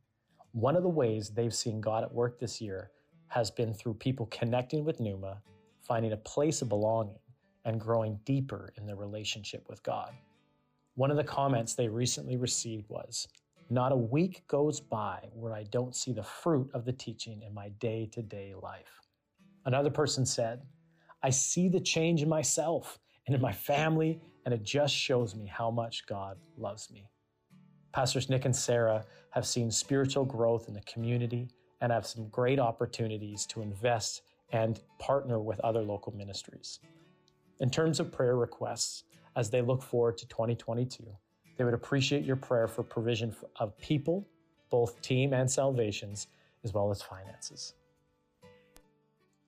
[0.53, 2.91] One of the ways they've seen God at work this year
[3.29, 5.43] has been through people connecting with Numa,
[5.83, 7.19] finding a place of belonging,
[7.65, 10.13] and growing deeper in their relationship with God.
[10.97, 13.27] One of the comments they recently received was
[13.69, 17.53] Not a week goes by where I don't see the fruit of the teaching in
[17.53, 19.01] my day to day life.
[19.65, 20.63] Another person said,
[21.23, 25.47] I see the change in myself and in my family, and it just shows me
[25.47, 27.09] how much God loves me.
[27.93, 31.49] Pastors Nick and Sarah have seen spiritual growth in the community
[31.81, 36.79] and have some great opportunities to invest and partner with other local ministries.
[37.61, 39.05] In terms of prayer requests,
[39.37, 41.05] as they look forward to 2022,
[41.57, 44.27] they would appreciate your prayer for provision of people,
[44.71, 46.29] both team and salvations,
[46.65, 47.75] as well as finances.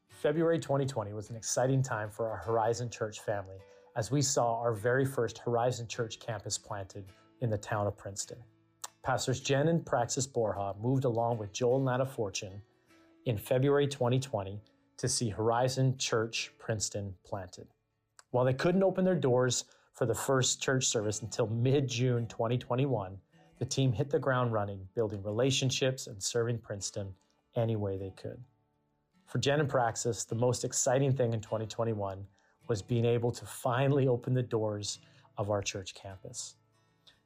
[0.08, 3.56] February 2020 was an exciting time for our Horizon Church family
[3.96, 7.04] as we saw our very first Horizon Church campus planted
[7.40, 8.38] in the town of Princeton.
[9.02, 12.60] Pastors Jen and Praxis Borja moved along with Joel and Lana Fortune
[13.24, 14.60] in February 2020
[14.98, 17.68] to see Horizon Church Princeton planted.
[18.30, 19.64] While they couldn't open their doors
[19.96, 23.16] for the first church service until mid June 2021,
[23.58, 27.14] the team hit the ground running, building relationships and serving Princeton
[27.56, 28.38] any way they could.
[29.24, 32.24] For Jen and Praxis, the most exciting thing in 2021
[32.68, 34.98] was being able to finally open the doors
[35.38, 36.56] of our church campus.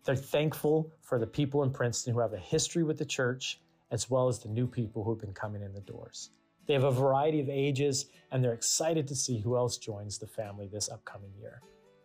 [0.04, 4.08] They're thankful for the people in Princeton who have a history with the church, as
[4.08, 6.30] well as the new people who have been coming in the doors.
[6.66, 10.28] They have a variety of ages, and they're excited to see who else joins the
[10.28, 11.60] family this upcoming year.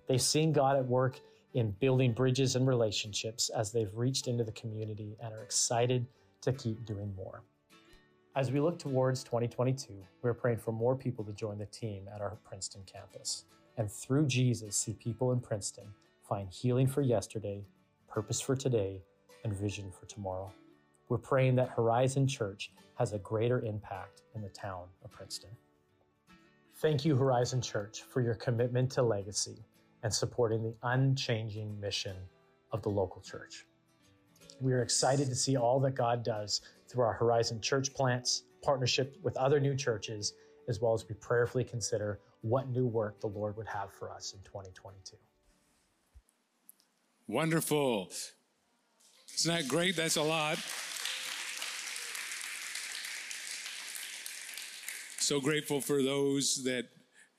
[0.07, 1.19] They've seen God at work
[1.53, 6.05] in building bridges and relationships as they've reached into the community and are excited
[6.41, 7.43] to keep doing more.
[8.35, 12.21] As we look towards 2022, we're praying for more people to join the team at
[12.21, 13.45] our Princeton campus.
[13.77, 15.85] And through Jesus, see people in Princeton
[16.27, 17.63] find healing for yesterday,
[18.07, 19.01] purpose for today,
[19.43, 20.51] and vision for tomorrow.
[21.07, 25.51] We're praying that Horizon Church has a greater impact in the town of Princeton.
[26.75, 29.63] Thank you, Horizon Church, for your commitment to legacy
[30.05, 32.15] and supporting the unchanging mission
[32.71, 33.65] of the local church.
[34.61, 39.17] We are excited to see all that God does through our Horizon Church plants, partnership
[39.23, 40.33] with other new churches,
[40.69, 44.33] as well as we prayerfully consider what new work the Lord would have for us
[44.33, 45.15] in 2022.
[47.27, 48.11] Wonderful.
[49.33, 49.95] Isn't that great?
[49.95, 50.59] That's a lot.
[55.17, 56.89] So grateful for those that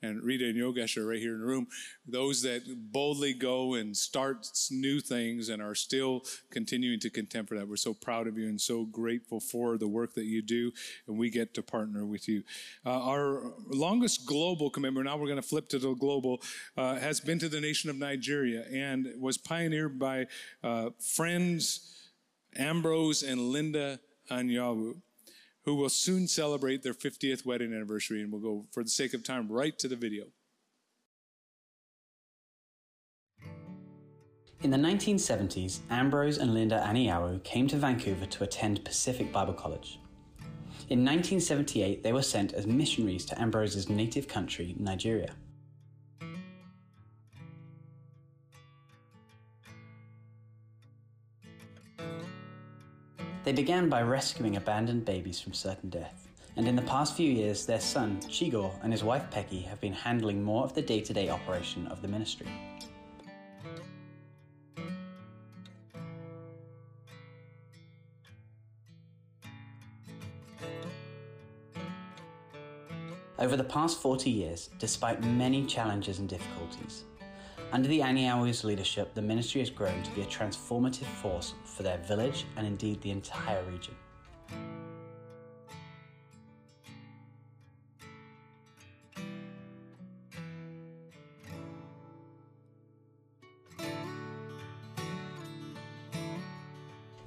[0.01, 1.67] and Rita and Yogesh are right here in the room.
[2.05, 7.55] Those that boldly go and start new things and are still continuing to contend for
[7.55, 7.67] that.
[7.67, 10.71] We're so proud of you and so grateful for the work that you do,
[11.07, 12.43] and we get to partner with you.
[12.85, 16.41] Uh, our longest global commitment, now we're going to flip to the global,
[16.77, 20.27] uh, has been to the nation of Nigeria and was pioneered by
[20.63, 21.93] uh, friends
[22.55, 23.99] Ambrose and Linda
[24.31, 25.01] Anyawu
[25.67, 28.21] who will soon celebrate their 50th wedding anniversary.
[28.21, 30.27] And we'll go, for the sake of time, right to the video.
[34.63, 39.99] In the 1970s, Ambrose and Linda Aniawu came to Vancouver to attend Pacific Bible College.
[40.89, 45.35] In 1978, they were sent as missionaries to Ambrose's native country, Nigeria.
[53.47, 57.65] They began by rescuing abandoned babies from certain death, and in the past few years,
[57.65, 61.13] their son, Chigor, and his wife, Peggy, have been handling more of the day to
[61.13, 62.47] day operation of the ministry.
[73.39, 77.05] Over the past 40 years, despite many challenges and difficulties,
[77.71, 81.97] under the Aniawu's leadership, the ministry has grown to be a transformative force for their
[81.99, 83.95] village and indeed the entire region.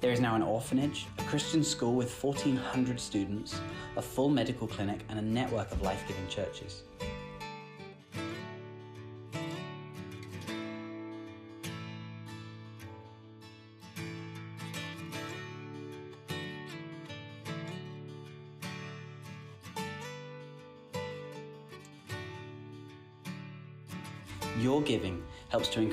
[0.01, 3.61] There is now an orphanage, a Christian school with 1,400 students,
[3.95, 6.81] a full medical clinic, and a network of life giving churches.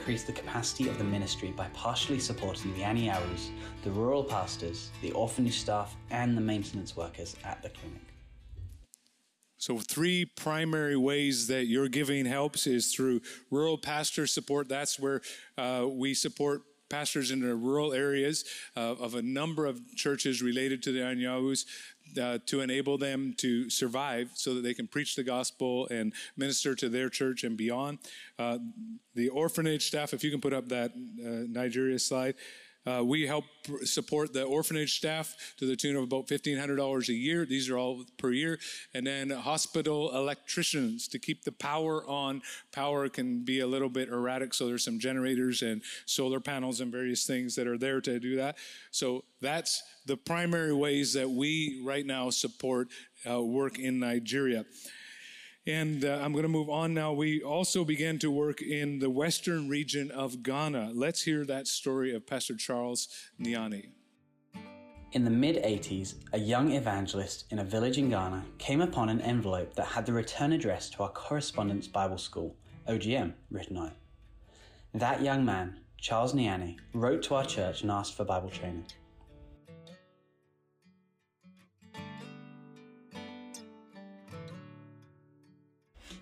[0.09, 3.51] Increase the capacity of the ministry by partially supporting the Aniawus,
[3.83, 8.01] the rural pastors, the orphanage staff, and the maintenance workers at the clinic.
[9.59, 14.66] So, three primary ways that your giving helps is through rural pastor support.
[14.66, 15.21] That's where
[15.59, 18.47] uh, we support pastors in the rural areas
[18.79, 21.66] uh, of a number of churches related to the Anyahus
[22.21, 26.75] uh, to enable them to survive so that they can preach the gospel and minister
[26.75, 27.99] to their church and beyond.
[28.39, 28.59] Uh,
[29.15, 32.35] the orphanage staff, if you can put up that uh, Nigeria slide,
[32.89, 33.45] uh, we help
[33.84, 37.45] support the orphanage staff to the tune of about $1,500 a year.
[37.45, 38.59] These are all per year.
[38.95, 42.41] And then hospital electricians to keep the power on.
[42.72, 46.91] Power can be a little bit erratic, so there's some generators and solar panels and
[46.91, 48.57] various things that are there to do that.
[48.91, 52.89] So that's the primary ways that we right now support
[53.28, 54.64] uh, work in Nigeria.
[55.69, 57.12] And uh, I'm going to move on now.
[57.12, 60.93] We also began to work in the western region of Ghana.
[60.95, 63.07] Let's hear that story of Pastor Charles
[63.39, 63.91] Nyani.
[65.12, 69.21] In the mid 80s, a young evangelist in a village in Ghana came upon an
[69.21, 72.57] envelope that had the return address to our Correspondence Bible School,
[72.89, 73.97] OGM, written on it.
[74.95, 78.87] That young man, Charles Niani, wrote to our church and asked for Bible training.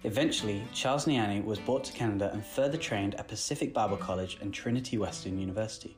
[0.07, 4.55] Eventually, Charles Niani was brought to Canada and further trained at Pacific Bible College and
[4.55, 5.97] Trinity Western University.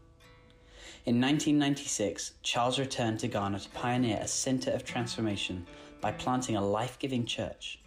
[1.05, 5.67] In 1996, Charles returned to Ghana to pioneer a center of transformation
[6.01, 7.81] by planting a life giving church.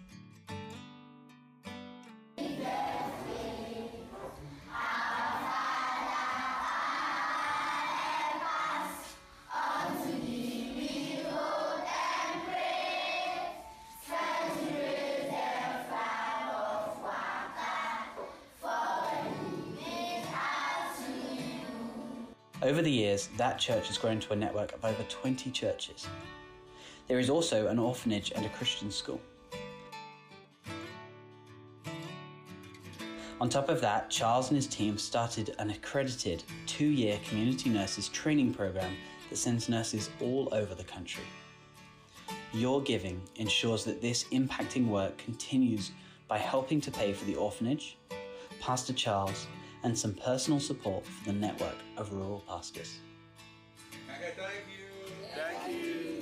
[23.42, 26.08] That church has grown to a network of over 20 churches.
[27.08, 29.20] There is also an orphanage and a Christian school.
[33.40, 38.10] On top of that, Charles and his team started an accredited two year community nurses
[38.10, 38.96] training program
[39.32, 41.24] that sends nurses all over the country.
[42.54, 45.90] Your giving ensures that this impacting work continues
[46.28, 47.98] by helping to pay for the orphanage,
[48.60, 49.48] Pastor Charles,
[49.82, 53.00] and some personal support for the network of rural pastors.
[54.22, 54.86] Okay, thank you.
[55.34, 56.22] Thank you.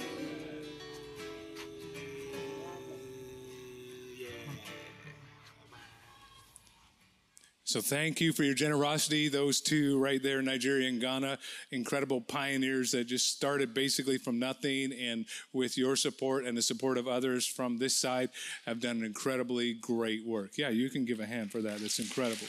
[7.66, 9.28] So thank you for your generosity.
[9.28, 11.38] Those two right there, Nigeria and Ghana,
[11.72, 14.91] incredible pioneers that just started basically from nothing.
[14.93, 18.30] And with your support and the support of others from this side,
[18.66, 20.58] have done incredibly great work.
[20.58, 21.80] Yeah, you can give a hand for that.
[21.80, 22.47] That's incredible.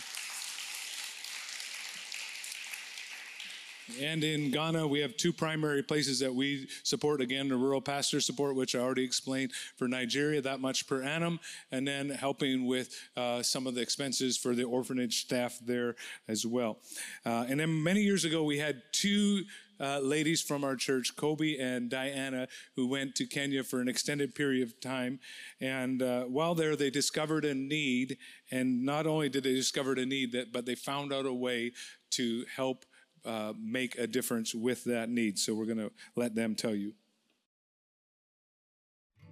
[4.01, 7.20] And in Ghana, we have two primary places that we support.
[7.20, 9.53] Again, the rural pastor support, which I already explained.
[9.76, 14.36] For Nigeria, that much per annum, and then helping with uh, some of the expenses
[14.36, 15.97] for the orphanage staff there
[16.28, 16.78] as well.
[17.24, 19.45] Uh, and then many years ago, we had two.
[19.82, 24.34] Uh, ladies from our church, Kobe and Diana, who went to Kenya for an extended
[24.34, 25.20] period of time.
[25.59, 28.18] And uh, while there, they discovered a need.
[28.51, 31.72] And not only did they discover a need, that, but they found out a way
[32.11, 32.84] to help
[33.24, 35.38] uh, make a difference with that need.
[35.38, 36.94] So we're going to let them tell you.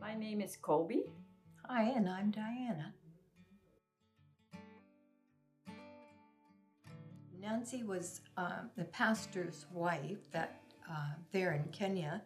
[0.01, 1.03] My name is Kobe.
[1.67, 2.95] Hi, and I'm Diana.
[7.41, 10.61] Nancy was uh, the pastor's wife that
[10.91, 12.23] uh, there in Kenya,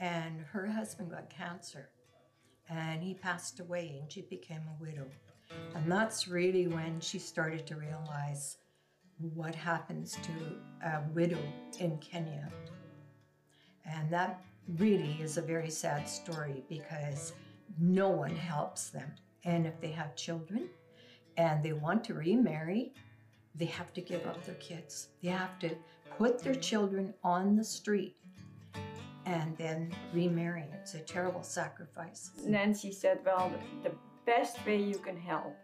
[0.00, 1.90] and her husband got cancer,
[2.68, 5.06] and he passed away, and she became a widow.
[5.74, 8.56] And that's really when she started to realize
[9.18, 11.38] what happens to a widow
[11.78, 12.48] in Kenya.
[13.84, 14.42] And that
[14.78, 17.32] really is a very sad story because
[17.78, 19.10] no one helps them.
[19.44, 20.68] And if they have children
[21.36, 22.92] and they want to remarry,
[23.54, 25.08] they have to give up their kids.
[25.22, 25.70] They have to
[26.18, 28.16] put their children on the street
[29.26, 30.64] and then remarry.
[30.74, 32.30] It's a terrible sacrifice.
[32.44, 33.52] Nancy said, Well,
[33.82, 33.92] the
[34.26, 35.56] best way you can help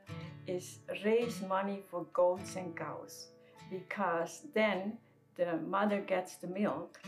[0.46, 3.28] is raise money for goats and cows
[3.70, 4.98] because then
[5.36, 7.00] the mother gets the milk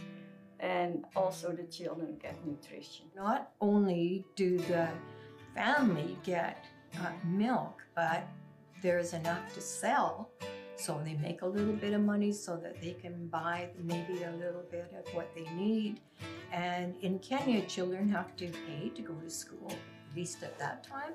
[0.60, 3.06] and also the children get nutrition.
[3.16, 4.88] Not only do the
[5.54, 6.64] family get
[7.00, 8.26] uh, milk, but
[8.80, 10.30] there's enough to sell.
[10.76, 14.32] So they make a little bit of money so that they can buy maybe a
[14.32, 16.00] little bit of what they need.
[16.52, 20.84] And in Kenya, children have to pay to go to school, at least at that
[20.84, 21.12] time.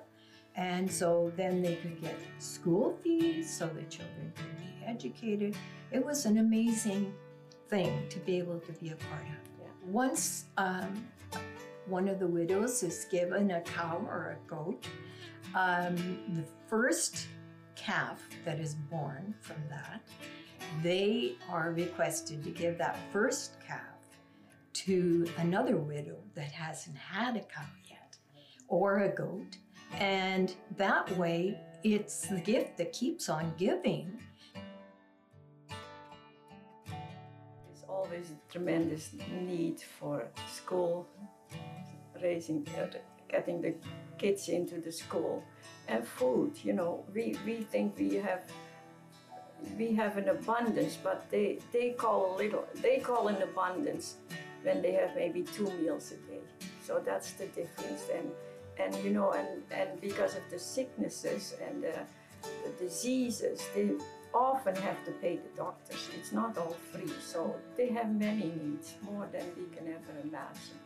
[0.58, 5.56] And so then they could get school fees so the children could be educated.
[5.92, 7.14] It was an amazing
[7.70, 9.62] thing to be able to be a part of.
[9.62, 9.68] Yeah.
[9.86, 11.08] Once um,
[11.86, 14.88] one of the widows is given a cow or a goat,
[15.54, 15.96] um,
[16.34, 17.28] the first
[17.76, 20.02] calf that is born from that,
[20.82, 23.82] they are requested to give that first calf
[24.74, 28.18] to another widow that hasn't had a cow yet
[28.68, 29.58] or a goat.
[29.94, 34.20] And that way, it's the gift that keeps on giving.
[36.88, 39.12] There's always a tremendous
[39.42, 41.08] need for school,
[42.22, 42.88] raising, uh,
[43.30, 43.74] getting the
[44.18, 45.44] kids into the school,
[45.88, 46.54] and food.
[46.64, 48.42] You know, we, we think we have
[49.78, 54.18] we have an abundance, but they, they call a little they call an abundance
[54.64, 56.42] when they have maybe two meals a day.
[56.86, 58.04] So that's the difference.
[58.14, 58.32] And
[58.80, 61.94] and you know, and, and because of the sicknesses and the,
[62.42, 63.92] the diseases, they
[64.34, 66.10] often have to pay the doctors.
[66.18, 70.80] It's not all free, so they have many needs, more than we can ever imagine.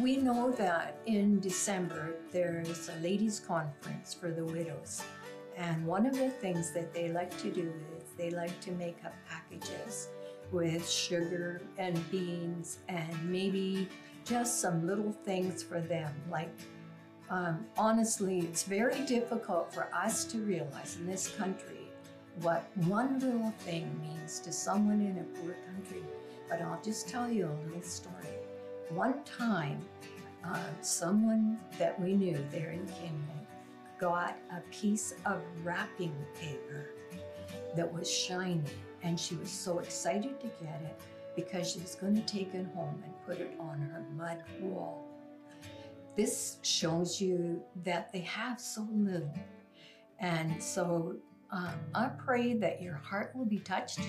[0.00, 5.02] We know that in December there is a ladies' conference for the widows.
[5.56, 8.96] And one of the things that they like to do is they like to make
[9.04, 10.08] up packages
[10.52, 13.88] with sugar and beans and maybe
[14.24, 16.12] just some little things for them.
[16.30, 16.50] Like,
[17.30, 21.88] um, honestly, it's very difficult for us to realize in this country
[22.42, 26.02] what one little thing means to someone in a poor country.
[26.48, 28.16] But I'll just tell you a little story.
[28.88, 29.80] One time,
[30.44, 33.46] uh, someone that we knew there in Kenya
[34.00, 36.90] got a piece of wrapping paper
[37.76, 38.62] that was shiny,
[39.04, 41.00] and she was so excited to get it
[41.36, 45.09] because she was going to take it home and put it on her mud wall.
[46.16, 49.34] This shows you that they have so little.
[50.18, 51.16] And so
[51.52, 54.00] uh, I pray that your heart will be touched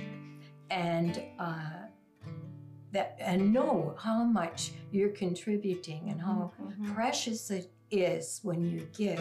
[0.70, 1.86] and uh,
[2.92, 6.94] that and know how much you're contributing and how Mhm.
[6.94, 9.20] precious it is when you give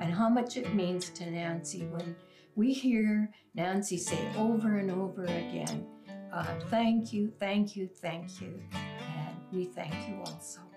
[0.00, 2.14] and how much it means to Nancy when
[2.54, 5.86] we hear Nancy say over and over again,
[6.32, 8.60] uh, thank you, thank you, thank you.
[8.72, 10.67] And we thank you also.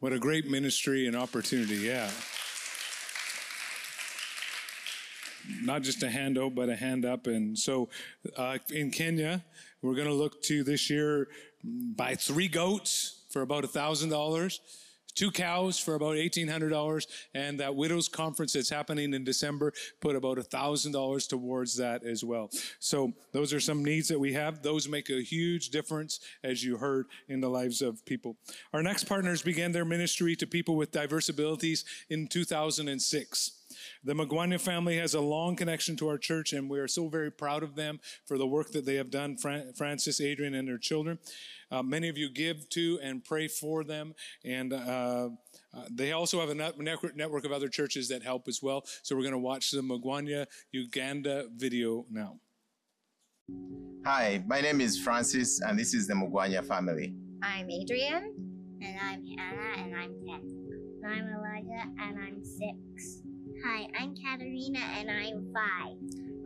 [0.00, 2.10] What a great ministry and opportunity, yeah.
[5.62, 7.26] Not just a hand out, but a hand up.
[7.26, 7.90] And so
[8.34, 9.44] uh, in Kenya,
[9.82, 11.28] we're going to look to this year
[11.62, 14.58] buy three goats for about a $1,000,
[15.20, 20.38] two cows for about $1,800, and that widows conference that's happening in December, put about
[20.38, 22.48] $1,000 towards that as well.
[22.78, 24.62] So those are some needs that we have.
[24.62, 28.38] Those make a huge difference, as you heard, in the lives of people.
[28.72, 33.59] Our next partners began their ministry to people with diverse abilities in 2006.
[34.04, 37.30] The Mugwanya family has a long connection to our church, and we are so very
[37.30, 40.78] proud of them for the work that they have done, Fran- Francis, Adrian, and their
[40.78, 41.18] children.
[41.70, 44.14] Uh, many of you give to and pray for them,
[44.44, 45.28] and uh,
[45.72, 48.84] uh, they also have a net- network network of other churches that help as well.
[49.02, 52.38] So we're going to watch the Mugwanya Uganda video now.
[54.04, 57.14] Hi, my name is Francis, and this is the Mugwanya family.
[57.42, 58.50] I'm Adrian.
[58.82, 60.40] And I'm Hannah, and I'm 10.
[61.02, 63.29] And I'm Elijah, and I'm 6.
[63.62, 65.96] Hi, I'm Katerina, and I'm 5.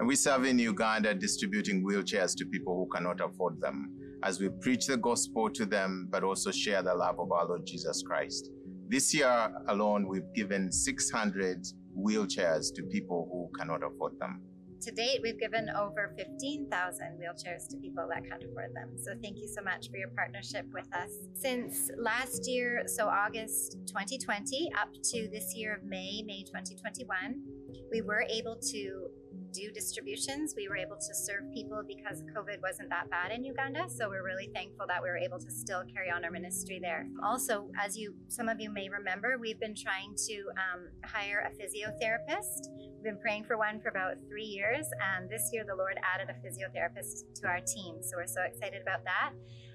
[0.00, 3.92] And we serve in Uganda distributing wheelchairs to people who cannot afford them
[4.24, 7.64] as we preach the gospel to them, but also share the love of our Lord
[7.66, 8.50] Jesus Christ.
[8.88, 11.64] This year alone, we've given 600
[11.96, 14.42] wheelchairs to people who cannot afford them.
[14.84, 18.90] To date, we've given over 15,000 wheelchairs to people that can't afford them.
[19.00, 21.10] So thank you so much for your partnership with us.
[21.32, 27.42] Since last year, so August 2020, up to this year of May, May 2021,
[27.90, 29.08] we were able to
[29.54, 30.54] do distributions.
[30.56, 33.86] We were able to serve people because COVID wasn't that bad in Uganda.
[33.88, 37.06] So we're really thankful that we were able to still carry on our ministry there.
[37.22, 41.54] Also, as you, some of you may remember, we've been trying to um, hire a
[41.54, 42.68] physiotherapist.
[42.76, 46.28] We've been praying for one for about three years, and this year the Lord added
[46.28, 48.02] a physiotherapist to our team.
[48.02, 49.30] So we're so excited about that.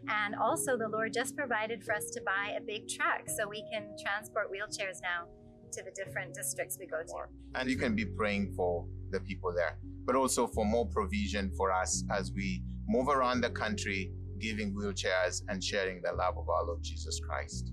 [0.10, 3.64] And also, the Lord just provided for us to buy a big truck so we
[3.72, 5.28] can transport wheelchairs now
[5.72, 7.60] to the different districts we go to.
[7.60, 11.72] And you can be praying for the people there, but also for more provision for
[11.72, 16.66] us as we move around the country, giving wheelchairs and sharing the love of our
[16.66, 17.72] Lord Jesus Christ.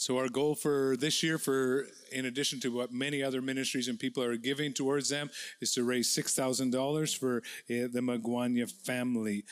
[0.00, 3.98] So our goal for this year, for in addition to what many other ministries and
[3.98, 5.28] people are giving towards them,
[5.60, 9.44] is to raise six thousand dollars for uh, the Mugwanya family.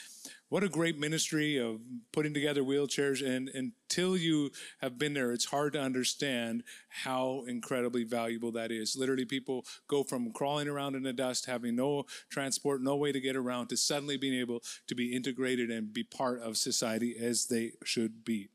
[0.49, 1.81] What a great ministry of
[2.13, 8.05] putting together wheelchairs, and until you have been there, it's hard to understand how incredibly
[8.05, 8.97] valuable that is.
[8.97, 13.21] Literally, people go from crawling around in the dust, having no transport, no way to
[13.21, 17.49] get around, to suddenly being able to be integrated and be part of society as
[17.49, 18.49] they should be.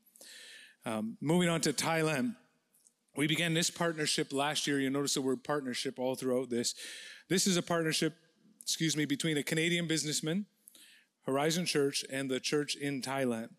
[0.86, 2.36] Um, moving on to Thailand.
[3.16, 4.80] We began this partnership last year.
[4.80, 6.74] You notice the word partnership all throughout this.
[7.28, 8.14] This is a partnership,
[8.60, 10.46] excuse me, between a Canadian businessman,
[11.24, 13.50] Horizon Church, and the church in Thailand.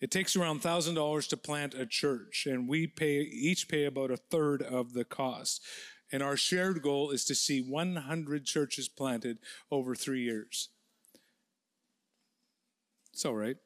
[0.00, 4.12] It takes around thousand dollars to plant a church, and we pay each pay about
[4.12, 5.64] a third of the cost.
[6.12, 9.38] And our shared goal is to see 100 churches planted
[9.70, 10.68] over three years.
[13.12, 13.56] It's all right.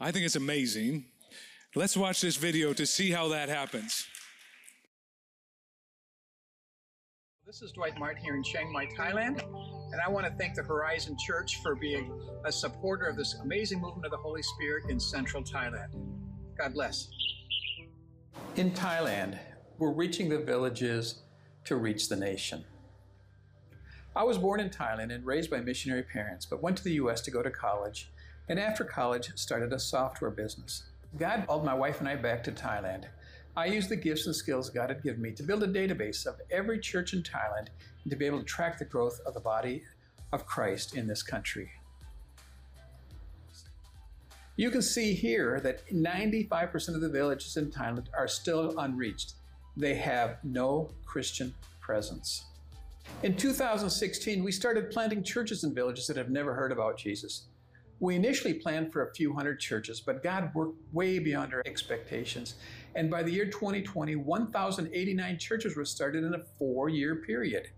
[0.00, 1.06] I think it's amazing.
[1.74, 4.06] Let's watch this video to see how that happens.
[7.46, 10.62] This is Dwight Martin here in Chiang Mai, Thailand, and I want to thank the
[10.62, 12.12] Horizon Church for being
[12.44, 15.94] a supporter of this amazing movement of the Holy Spirit in central Thailand.
[16.58, 17.08] God bless.
[18.56, 19.38] In Thailand,
[19.78, 21.22] we're reaching the villages
[21.64, 22.66] to reach the nation.
[24.14, 27.22] I was born in Thailand and raised by missionary parents, but went to the U.S.
[27.22, 28.10] to go to college,
[28.46, 30.82] and after college started a software business.
[31.18, 33.04] God called my wife and I back to Thailand.
[33.54, 36.40] I used the gifts and skills God had given me to build a database of
[36.50, 37.68] every church in Thailand
[38.02, 39.82] and to be able to track the growth of the body
[40.32, 41.70] of Christ in this country.
[44.56, 49.34] You can see here that 95% of the villages in Thailand are still unreached.
[49.76, 52.44] They have no Christian presence.
[53.22, 57.48] In 2016, we started planting churches in villages that have never heard about Jesus.
[58.02, 62.56] We initially planned for a few hundred churches, but God worked way beyond our expectations.
[62.96, 67.68] And by the year 2020, 1,089 churches were started in a four year period.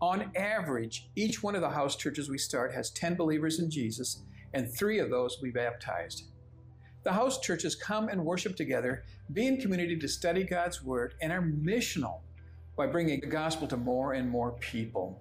[0.00, 4.22] On average, each one of the house churches we start has 10 believers in Jesus,
[4.54, 6.28] and three of those we baptized.
[7.04, 9.04] The house churches come and worship together,
[9.34, 12.20] be in community to study God's Word, and are missional
[12.74, 15.20] by bringing the gospel to more and more people.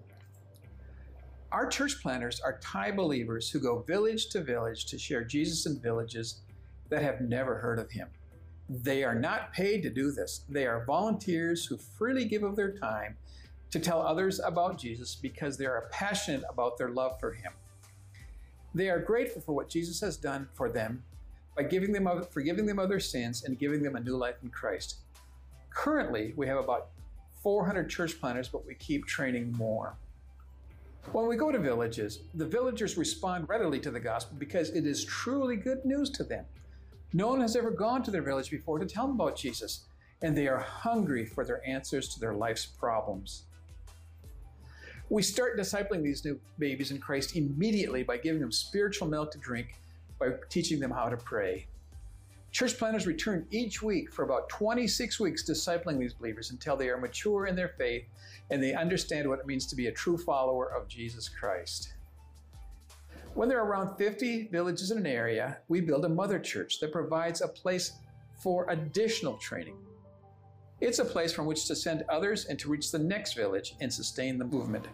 [1.51, 5.79] Our church planners are Thai believers who go village to village to share Jesus in
[5.79, 6.41] villages
[6.89, 8.09] that have never heard of him.
[8.69, 10.41] They are not paid to do this.
[10.49, 13.15] They are volunteers who freely give of their time
[13.71, 17.53] to tell others about Jesus because they are passionate about their love for him.
[18.75, 21.03] They are grateful for what Jesus has done for them
[21.55, 24.49] by giving them forgiving them of their sins and giving them a new life in
[24.49, 24.97] Christ.
[25.69, 26.89] Currently, we have about
[27.41, 29.95] 400 church planners, but we keep training more.
[31.13, 35.05] When we go to villages, the villagers respond readily to the gospel because it is
[35.05, 36.45] truly good news to them.
[37.13, 39.85] No one has ever gone to their village before to tell them about Jesus,
[40.21, 43.43] and they are hungry for their answers to their life's problems.
[45.09, 49.37] We start discipling these new babies in Christ immediately by giving them spiritual milk to
[49.37, 49.79] drink,
[50.19, 51.67] by teaching them how to pray.
[52.57, 56.97] Church planners return each week for about 26 weeks discipling these believers until they are
[56.97, 58.05] mature in their faith
[58.49, 61.93] and they understand what it means to be a true follower of Jesus Christ.
[63.35, 66.91] When there are around 50 villages in an area, we build a mother church that
[66.91, 67.91] provides a place
[68.41, 69.77] for additional training.
[70.81, 73.93] It's a place from which to send others and to reach the next village and
[73.93, 74.87] sustain the movement.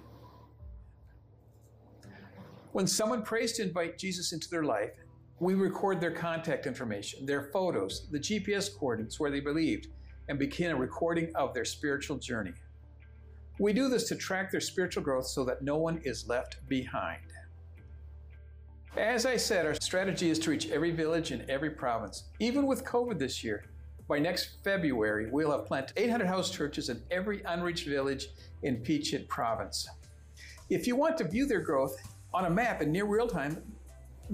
[2.74, 4.92] When someone prays to invite Jesus into their life,
[5.44, 9.88] we record their contact information, their photos, the GPS coordinates where they believed,
[10.30, 12.54] and begin a recording of their spiritual journey.
[13.60, 17.22] We do this to track their spiritual growth so that no one is left behind.
[18.96, 22.26] As I said, our strategy is to reach every village in every province.
[22.40, 23.66] Even with COVID this year,
[24.08, 28.28] by next February, we'll have planted 800 house churches in every unreached village
[28.62, 29.88] in Phichit province.
[30.70, 31.96] If you want to view their growth
[32.34, 33.62] on a map in near real time,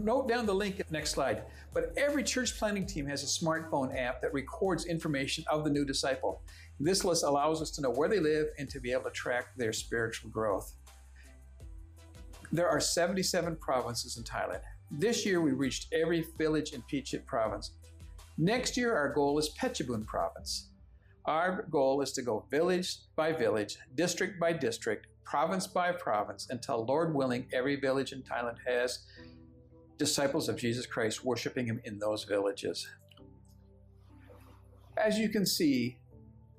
[0.04, 1.44] note down the link next slide.
[1.74, 5.86] But every church planning team has a smartphone app that records information of the new
[5.86, 6.42] disciple.
[6.80, 9.56] This list allows us to know where they live and to be able to track
[9.58, 10.74] their spiritual growth.
[12.52, 14.62] There are 77 provinces in Thailand.
[14.90, 17.72] This year we reached every village in Phichit province.
[18.38, 20.70] Next year our goal is Phetchabun province.
[21.26, 26.86] Our goal is to go village by village, district by district, province by province, until
[26.86, 29.06] Lord willing, every village in Thailand has
[30.00, 32.88] disciples of Jesus Christ worshiping him in those villages.
[34.98, 35.98] As you can see,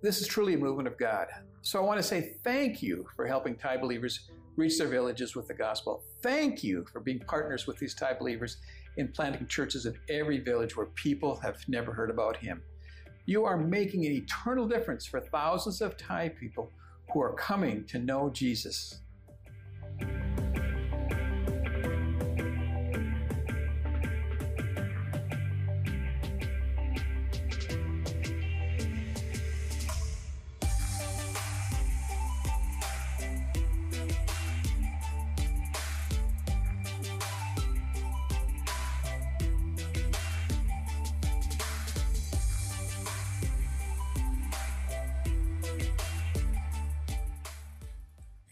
[0.02, 1.26] this is truly a movement of God.
[1.62, 5.48] So I want to say thank you for helping Thai believers reach their villages with
[5.48, 6.02] the gospel.
[6.22, 8.58] Thank you for being partners with these Thai believers
[8.96, 12.62] in planting churches in every village where people have never heard about him.
[13.26, 16.70] You are making an eternal difference for thousands of Thai people
[17.12, 19.00] who are coming to know Jesus.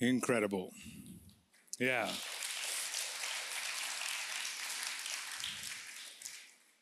[0.01, 0.73] Incredible.
[1.81, 2.09] Yeah.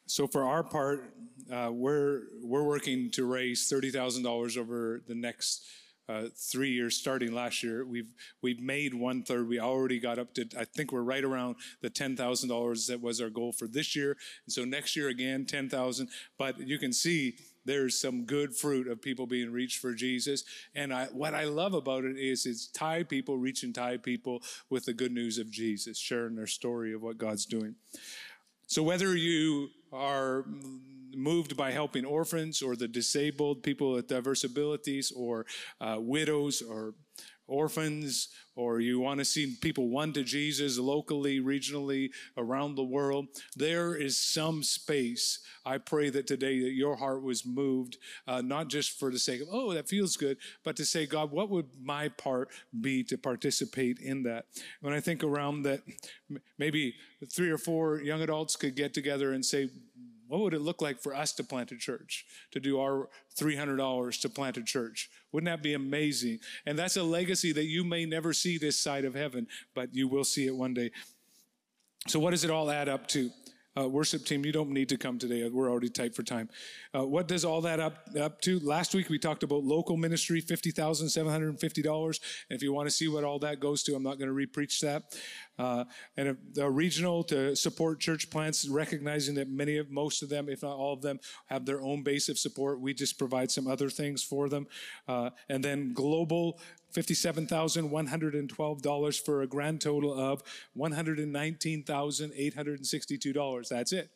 [0.07, 1.13] So for our part,
[1.53, 5.67] uh, we're we're working to raise thirty thousand dollars over the next
[6.09, 7.85] uh, three years, starting last year.
[7.85, 8.13] We've
[8.43, 9.49] we've made one third.
[9.49, 10.47] We already got up to.
[10.59, 13.97] I think we're right around the ten thousand dollars that was our goal for this
[13.97, 14.17] year.
[14.47, 16.09] And so next year again, ten thousand.
[16.39, 17.37] But you can see
[17.67, 20.45] there's some good fruit of people being reached for Jesus.
[20.75, 24.87] And I, what I love about it is it's Thai people reaching Thai people with
[24.87, 27.75] the good news of Jesus, sharing their story of what God's doing.
[28.67, 30.45] So whether you are
[31.15, 35.47] moved by helping orphans or the disabled, people with diverse abilities, or
[35.81, 36.95] uh, widows or
[37.49, 43.27] orphans, or you want to see people won to Jesus locally, regionally, around the world,
[43.55, 45.41] there is some space.
[45.65, 49.43] I pray that today that your heart was moved, uh, not just for the sake
[49.43, 52.49] of, oh, that feels good, but to say, God, what would my part
[52.81, 54.47] be to participate in that?
[54.81, 55.83] When I think around that,
[56.59, 56.95] maybe
[57.31, 59.69] three or four young adults could get together and say,
[60.29, 63.09] what would it look like for us to plant a church, to do our
[63.39, 65.11] $300 to plant a church?
[65.33, 66.41] Wouldn't that be amazing?
[66.65, 70.09] And that's a legacy that you may never see this side of heaven, but you
[70.09, 70.91] will see it one day.
[72.09, 73.31] So, what does it all add up to?
[73.79, 75.47] Uh, worship team, you don't need to come today.
[75.49, 76.49] We're already tight for time.
[76.95, 78.59] Uh, what does all that up up to?
[78.61, 81.61] Last week we talked about local ministry, fifty thousand seven hundred and
[82.51, 84.81] if you want to see what all that goes to, I'm not going to repreach
[84.81, 85.17] that.
[85.59, 85.85] Uh,
[86.17, 90.63] and the regional to support church plants, recognizing that many of most of them, if
[90.63, 92.81] not all of them, have their own base of support.
[92.81, 94.67] We just provide some other things for them.
[95.09, 96.61] Uh, and then global
[96.97, 100.43] $57,112 for a grand total of
[100.77, 103.69] $119,862.
[103.69, 104.11] That's it.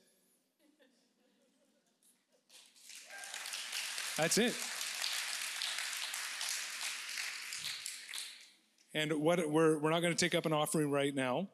[4.17, 4.55] That's it.
[8.93, 11.49] And what we're, we're not going to take up an offering right now,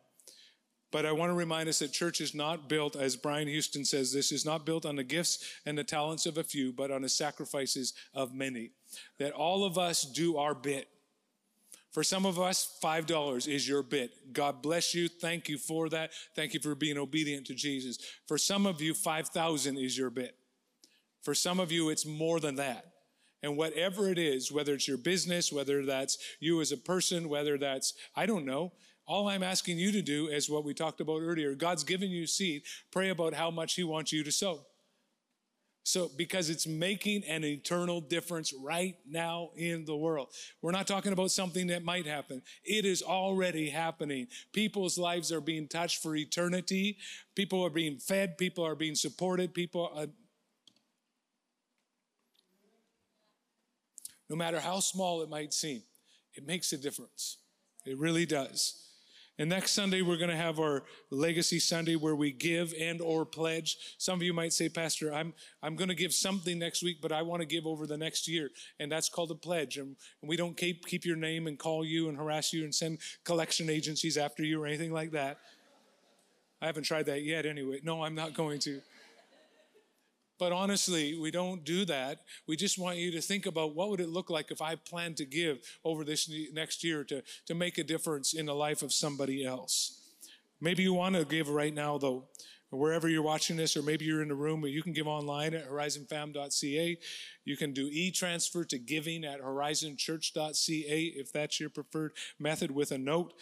[0.90, 4.10] but I want to remind us that church is not built, as Brian Houston says,
[4.12, 7.02] this is not built on the gifts and the talents of a few, but on
[7.02, 8.70] the sacrifices of many.
[9.18, 10.88] That all of us do our bit.
[11.97, 14.34] For some of us, $5 is your bit.
[14.34, 15.09] God bless you.
[15.09, 16.11] Thank you for that.
[16.34, 17.97] Thank you for being obedient to Jesus.
[18.28, 20.36] For some of you, 5,000 is your bit.
[21.22, 22.84] For some of you, it's more than that.
[23.42, 27.57] And whatever it is, whether it's your business, whether that's you as a person, whether
[27.57, 28.72] that's, I don't know,
[29.07, 31.55] all I'm asking you to do is what we talked about earlier.
[31.55, 32.64] God's given you seed.
[32.90, 34.66] Pray about how much He wants you to sow.
[35.87, 40.30] So, because it's making an eternal difference right now in the world.
[40.61, 42.43] We're not talking about something that might happen.
[42.64, 44.26] It is already happening.
[44.53, 46.99] People's lives are being touched for eternity.
[47.37, 48.37] People are being fed.
[48.37, 49.55] People are being supported.
[49.55, 50.09] People are,
[54.28, 55.84] no matter how small it might seem,
[56.34, 57.39] it makes a difference.
[57.84, 58.86] It really does.
[59.39, 63.26] And next Sunday, we're going to have our Legacy Sunday where we give and or
[63.26, 63.76] pledge.
[63.99, 67.12] Some of you might say, Pastor, I'm, I'm going to give something next week, but
[67.12, 68.51] I want to give over the next year.
[68.80, 69.76] And that's called a pledge.
[69.76, 72.99] And, we don't keep, keep your name and call you and harass you and send
[73.22, 75.39] collection agencies after you or anything like that.
[76.61, 77.80] I haven't tried that yet anyway.
[77.84, 78.80] No, I'm not going to.
[80.39, 82.20] But honestly, we don't do that.
[82.47, 85.14] We just want you to think about what would it look like if I plan
[85.14, 88.93] to give over this next year to, to make a difference in the life of
[88.93, 90.01] somebody else.
[90.61, 92.28] Maybe you want to give right now, though,
[92.70, 95.55] wherever you're watching this, or maybe you're in the room, but you can give online
[95.55, 96.99] at horizonfam.ca.
[97.45, 102.99] You can do e-transfer to giving at horizonchurch.ca if that's your preferred method with a
[102.99, 103.34] note.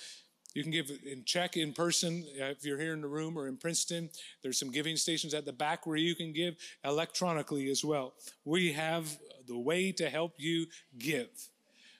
[0.54, 3.48] You can give in check in person uh, if you're here in the room or
[3.48, 4.08] in Princeton.
[4.42, 8.14] There's some giving stations at the back where you can give electronically as well.
[8.44, 11.28] We have the way to help you give.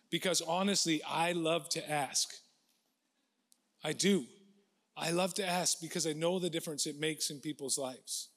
[0.08, 2.32] Because honestly, I love to ask.
[3.82, 4.24] I do.
[4.96, 8.28] I love to ask because I know the difference it makes in people's lives.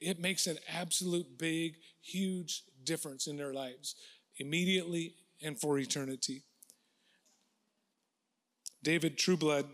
[0.00, 3.96] It makes an absolute big, huge difference in their lives
[4.38, 6.44] immediately and for eternity.
[8.82, 9.66] David Trueblood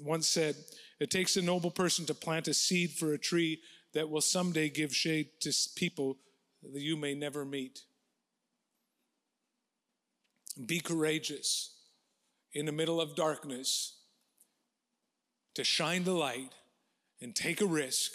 [0.00, 0.56] once said,
[1.00, 3.60] It takes a noble person to plant a seed for a tree
[3.94, 6.18] that will someday give shade to people
[6.62, 7.80] that you may never meet.
[10.66, 11.74] Be courageous
[12.52, 13.96] in the middle of darkness
[15.54, 16.50] to shine the light
[17.20, 18.12] and take a risk.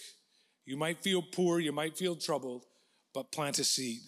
[0.66, 2.66] You might feel poor, you might feel troubled,
[3.14, 4.02] but plant a seed.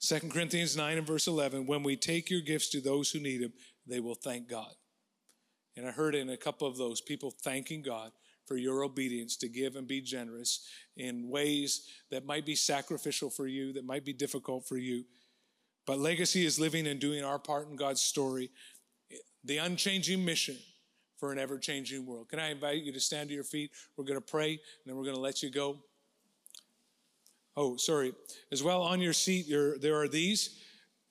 [0.00, 3.42] 2 Corinthians 9 and verse 11 when we take your gifts to those who need
[3.42, 3.52] them,
[3.86, 4.72] they will thank God.
[5.76, 8.12] And I heard in a couple of those people thanking God
[8.46, 10.66] for your obedience to give and be generous
[10.96, 15.04] in ways that might be sacrificial for you, that might be difficult for you.
[15.86, 18.50] But legacy is living and doing our part in God's story,
[19.44, 20.56] the unchanging mission
[21.18, 22.28] for an ever changing world.
[22.28, 23.70] Can I invite you to stand to your feet?
[23.96, 25.78] We're going to pray and then we're going to let you go.
[27.56, 28.12] Oh, sorry.
[28.50, 30.58] As well on your seat, there are these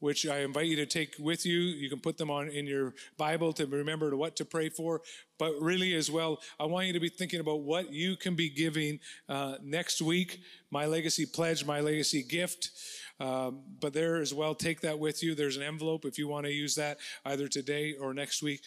[0.01, 1.59] which I invite you to take with you.
[1.59, 5.01] You can put them on in your Bible to remember what to pray for.
[5.37, 8.49] But really, as well, I want you to be thinking about what you can be
[8.49, 8.99] giving
[9.29, 10.41] uh, next week.
[10.71, 12.71] My legacy pledge, my legacy gift.
[13.19, 15.35] Um, but there as well, take that with you.
[15.35, 18.61] There's an envelope if you want to use that either today or next week.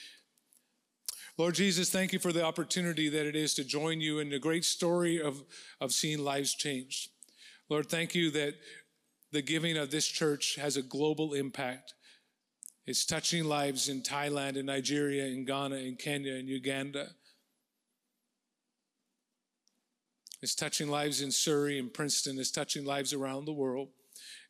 [1.37, 4.39] Lord Jesus, thank you for the opportunity that it is to join you in the
[4.39, 5.43] great story of,
[5.81, 7.11] of seeing lives changed.
[7.69, 8.55] Lord, thank you that
[9.35, 11.95] the giving of this church has a global impact.
[12.87, 17.09] It's touching lives in Thailand, in Nigeria, in Ghana, in Kenya, in Uganda.
[20.41, 22.39] It's touching lives in Surrey and Princeton.
[22.39, 23.89] It's touching lives around the world.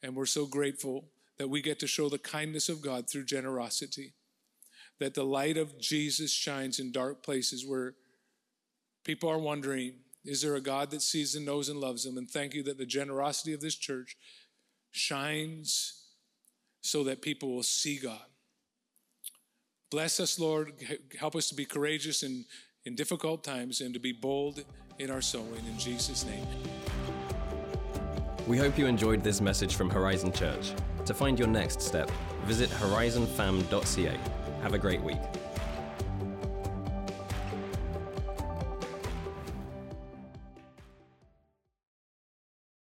[0.03, 1.07] And we're so grateful
[1.39, 4.13] that we get to show the kindness of God through generosity
[5.01, 7.95] that the light of Jesus shines in dark places where
[9.05, 12.19] people are wondering, is there a God that sees and knows and loves them?
[12.19, 14.17] And thank you that the generosity of this church
[14.95, 16.05] shines
[16.81, 18.21] so that people will see God.
[19.91, 20.73] Bless us, Lord.
[21.19, 22.45] Help us to be courageous in,
[22.85, 24.65] in difficult times and to be bold
[24.99, 25.65] in our sowing.
[25.67, 26.47] In Jesus' name.
[28.47, 30.73] We hope you enjoyed this message from Horizon Church.
[31.07, 32.11] To find your next step,
[32.45, 34.19] visit horizonfam.ca
[34.65, 35.19] have a great week.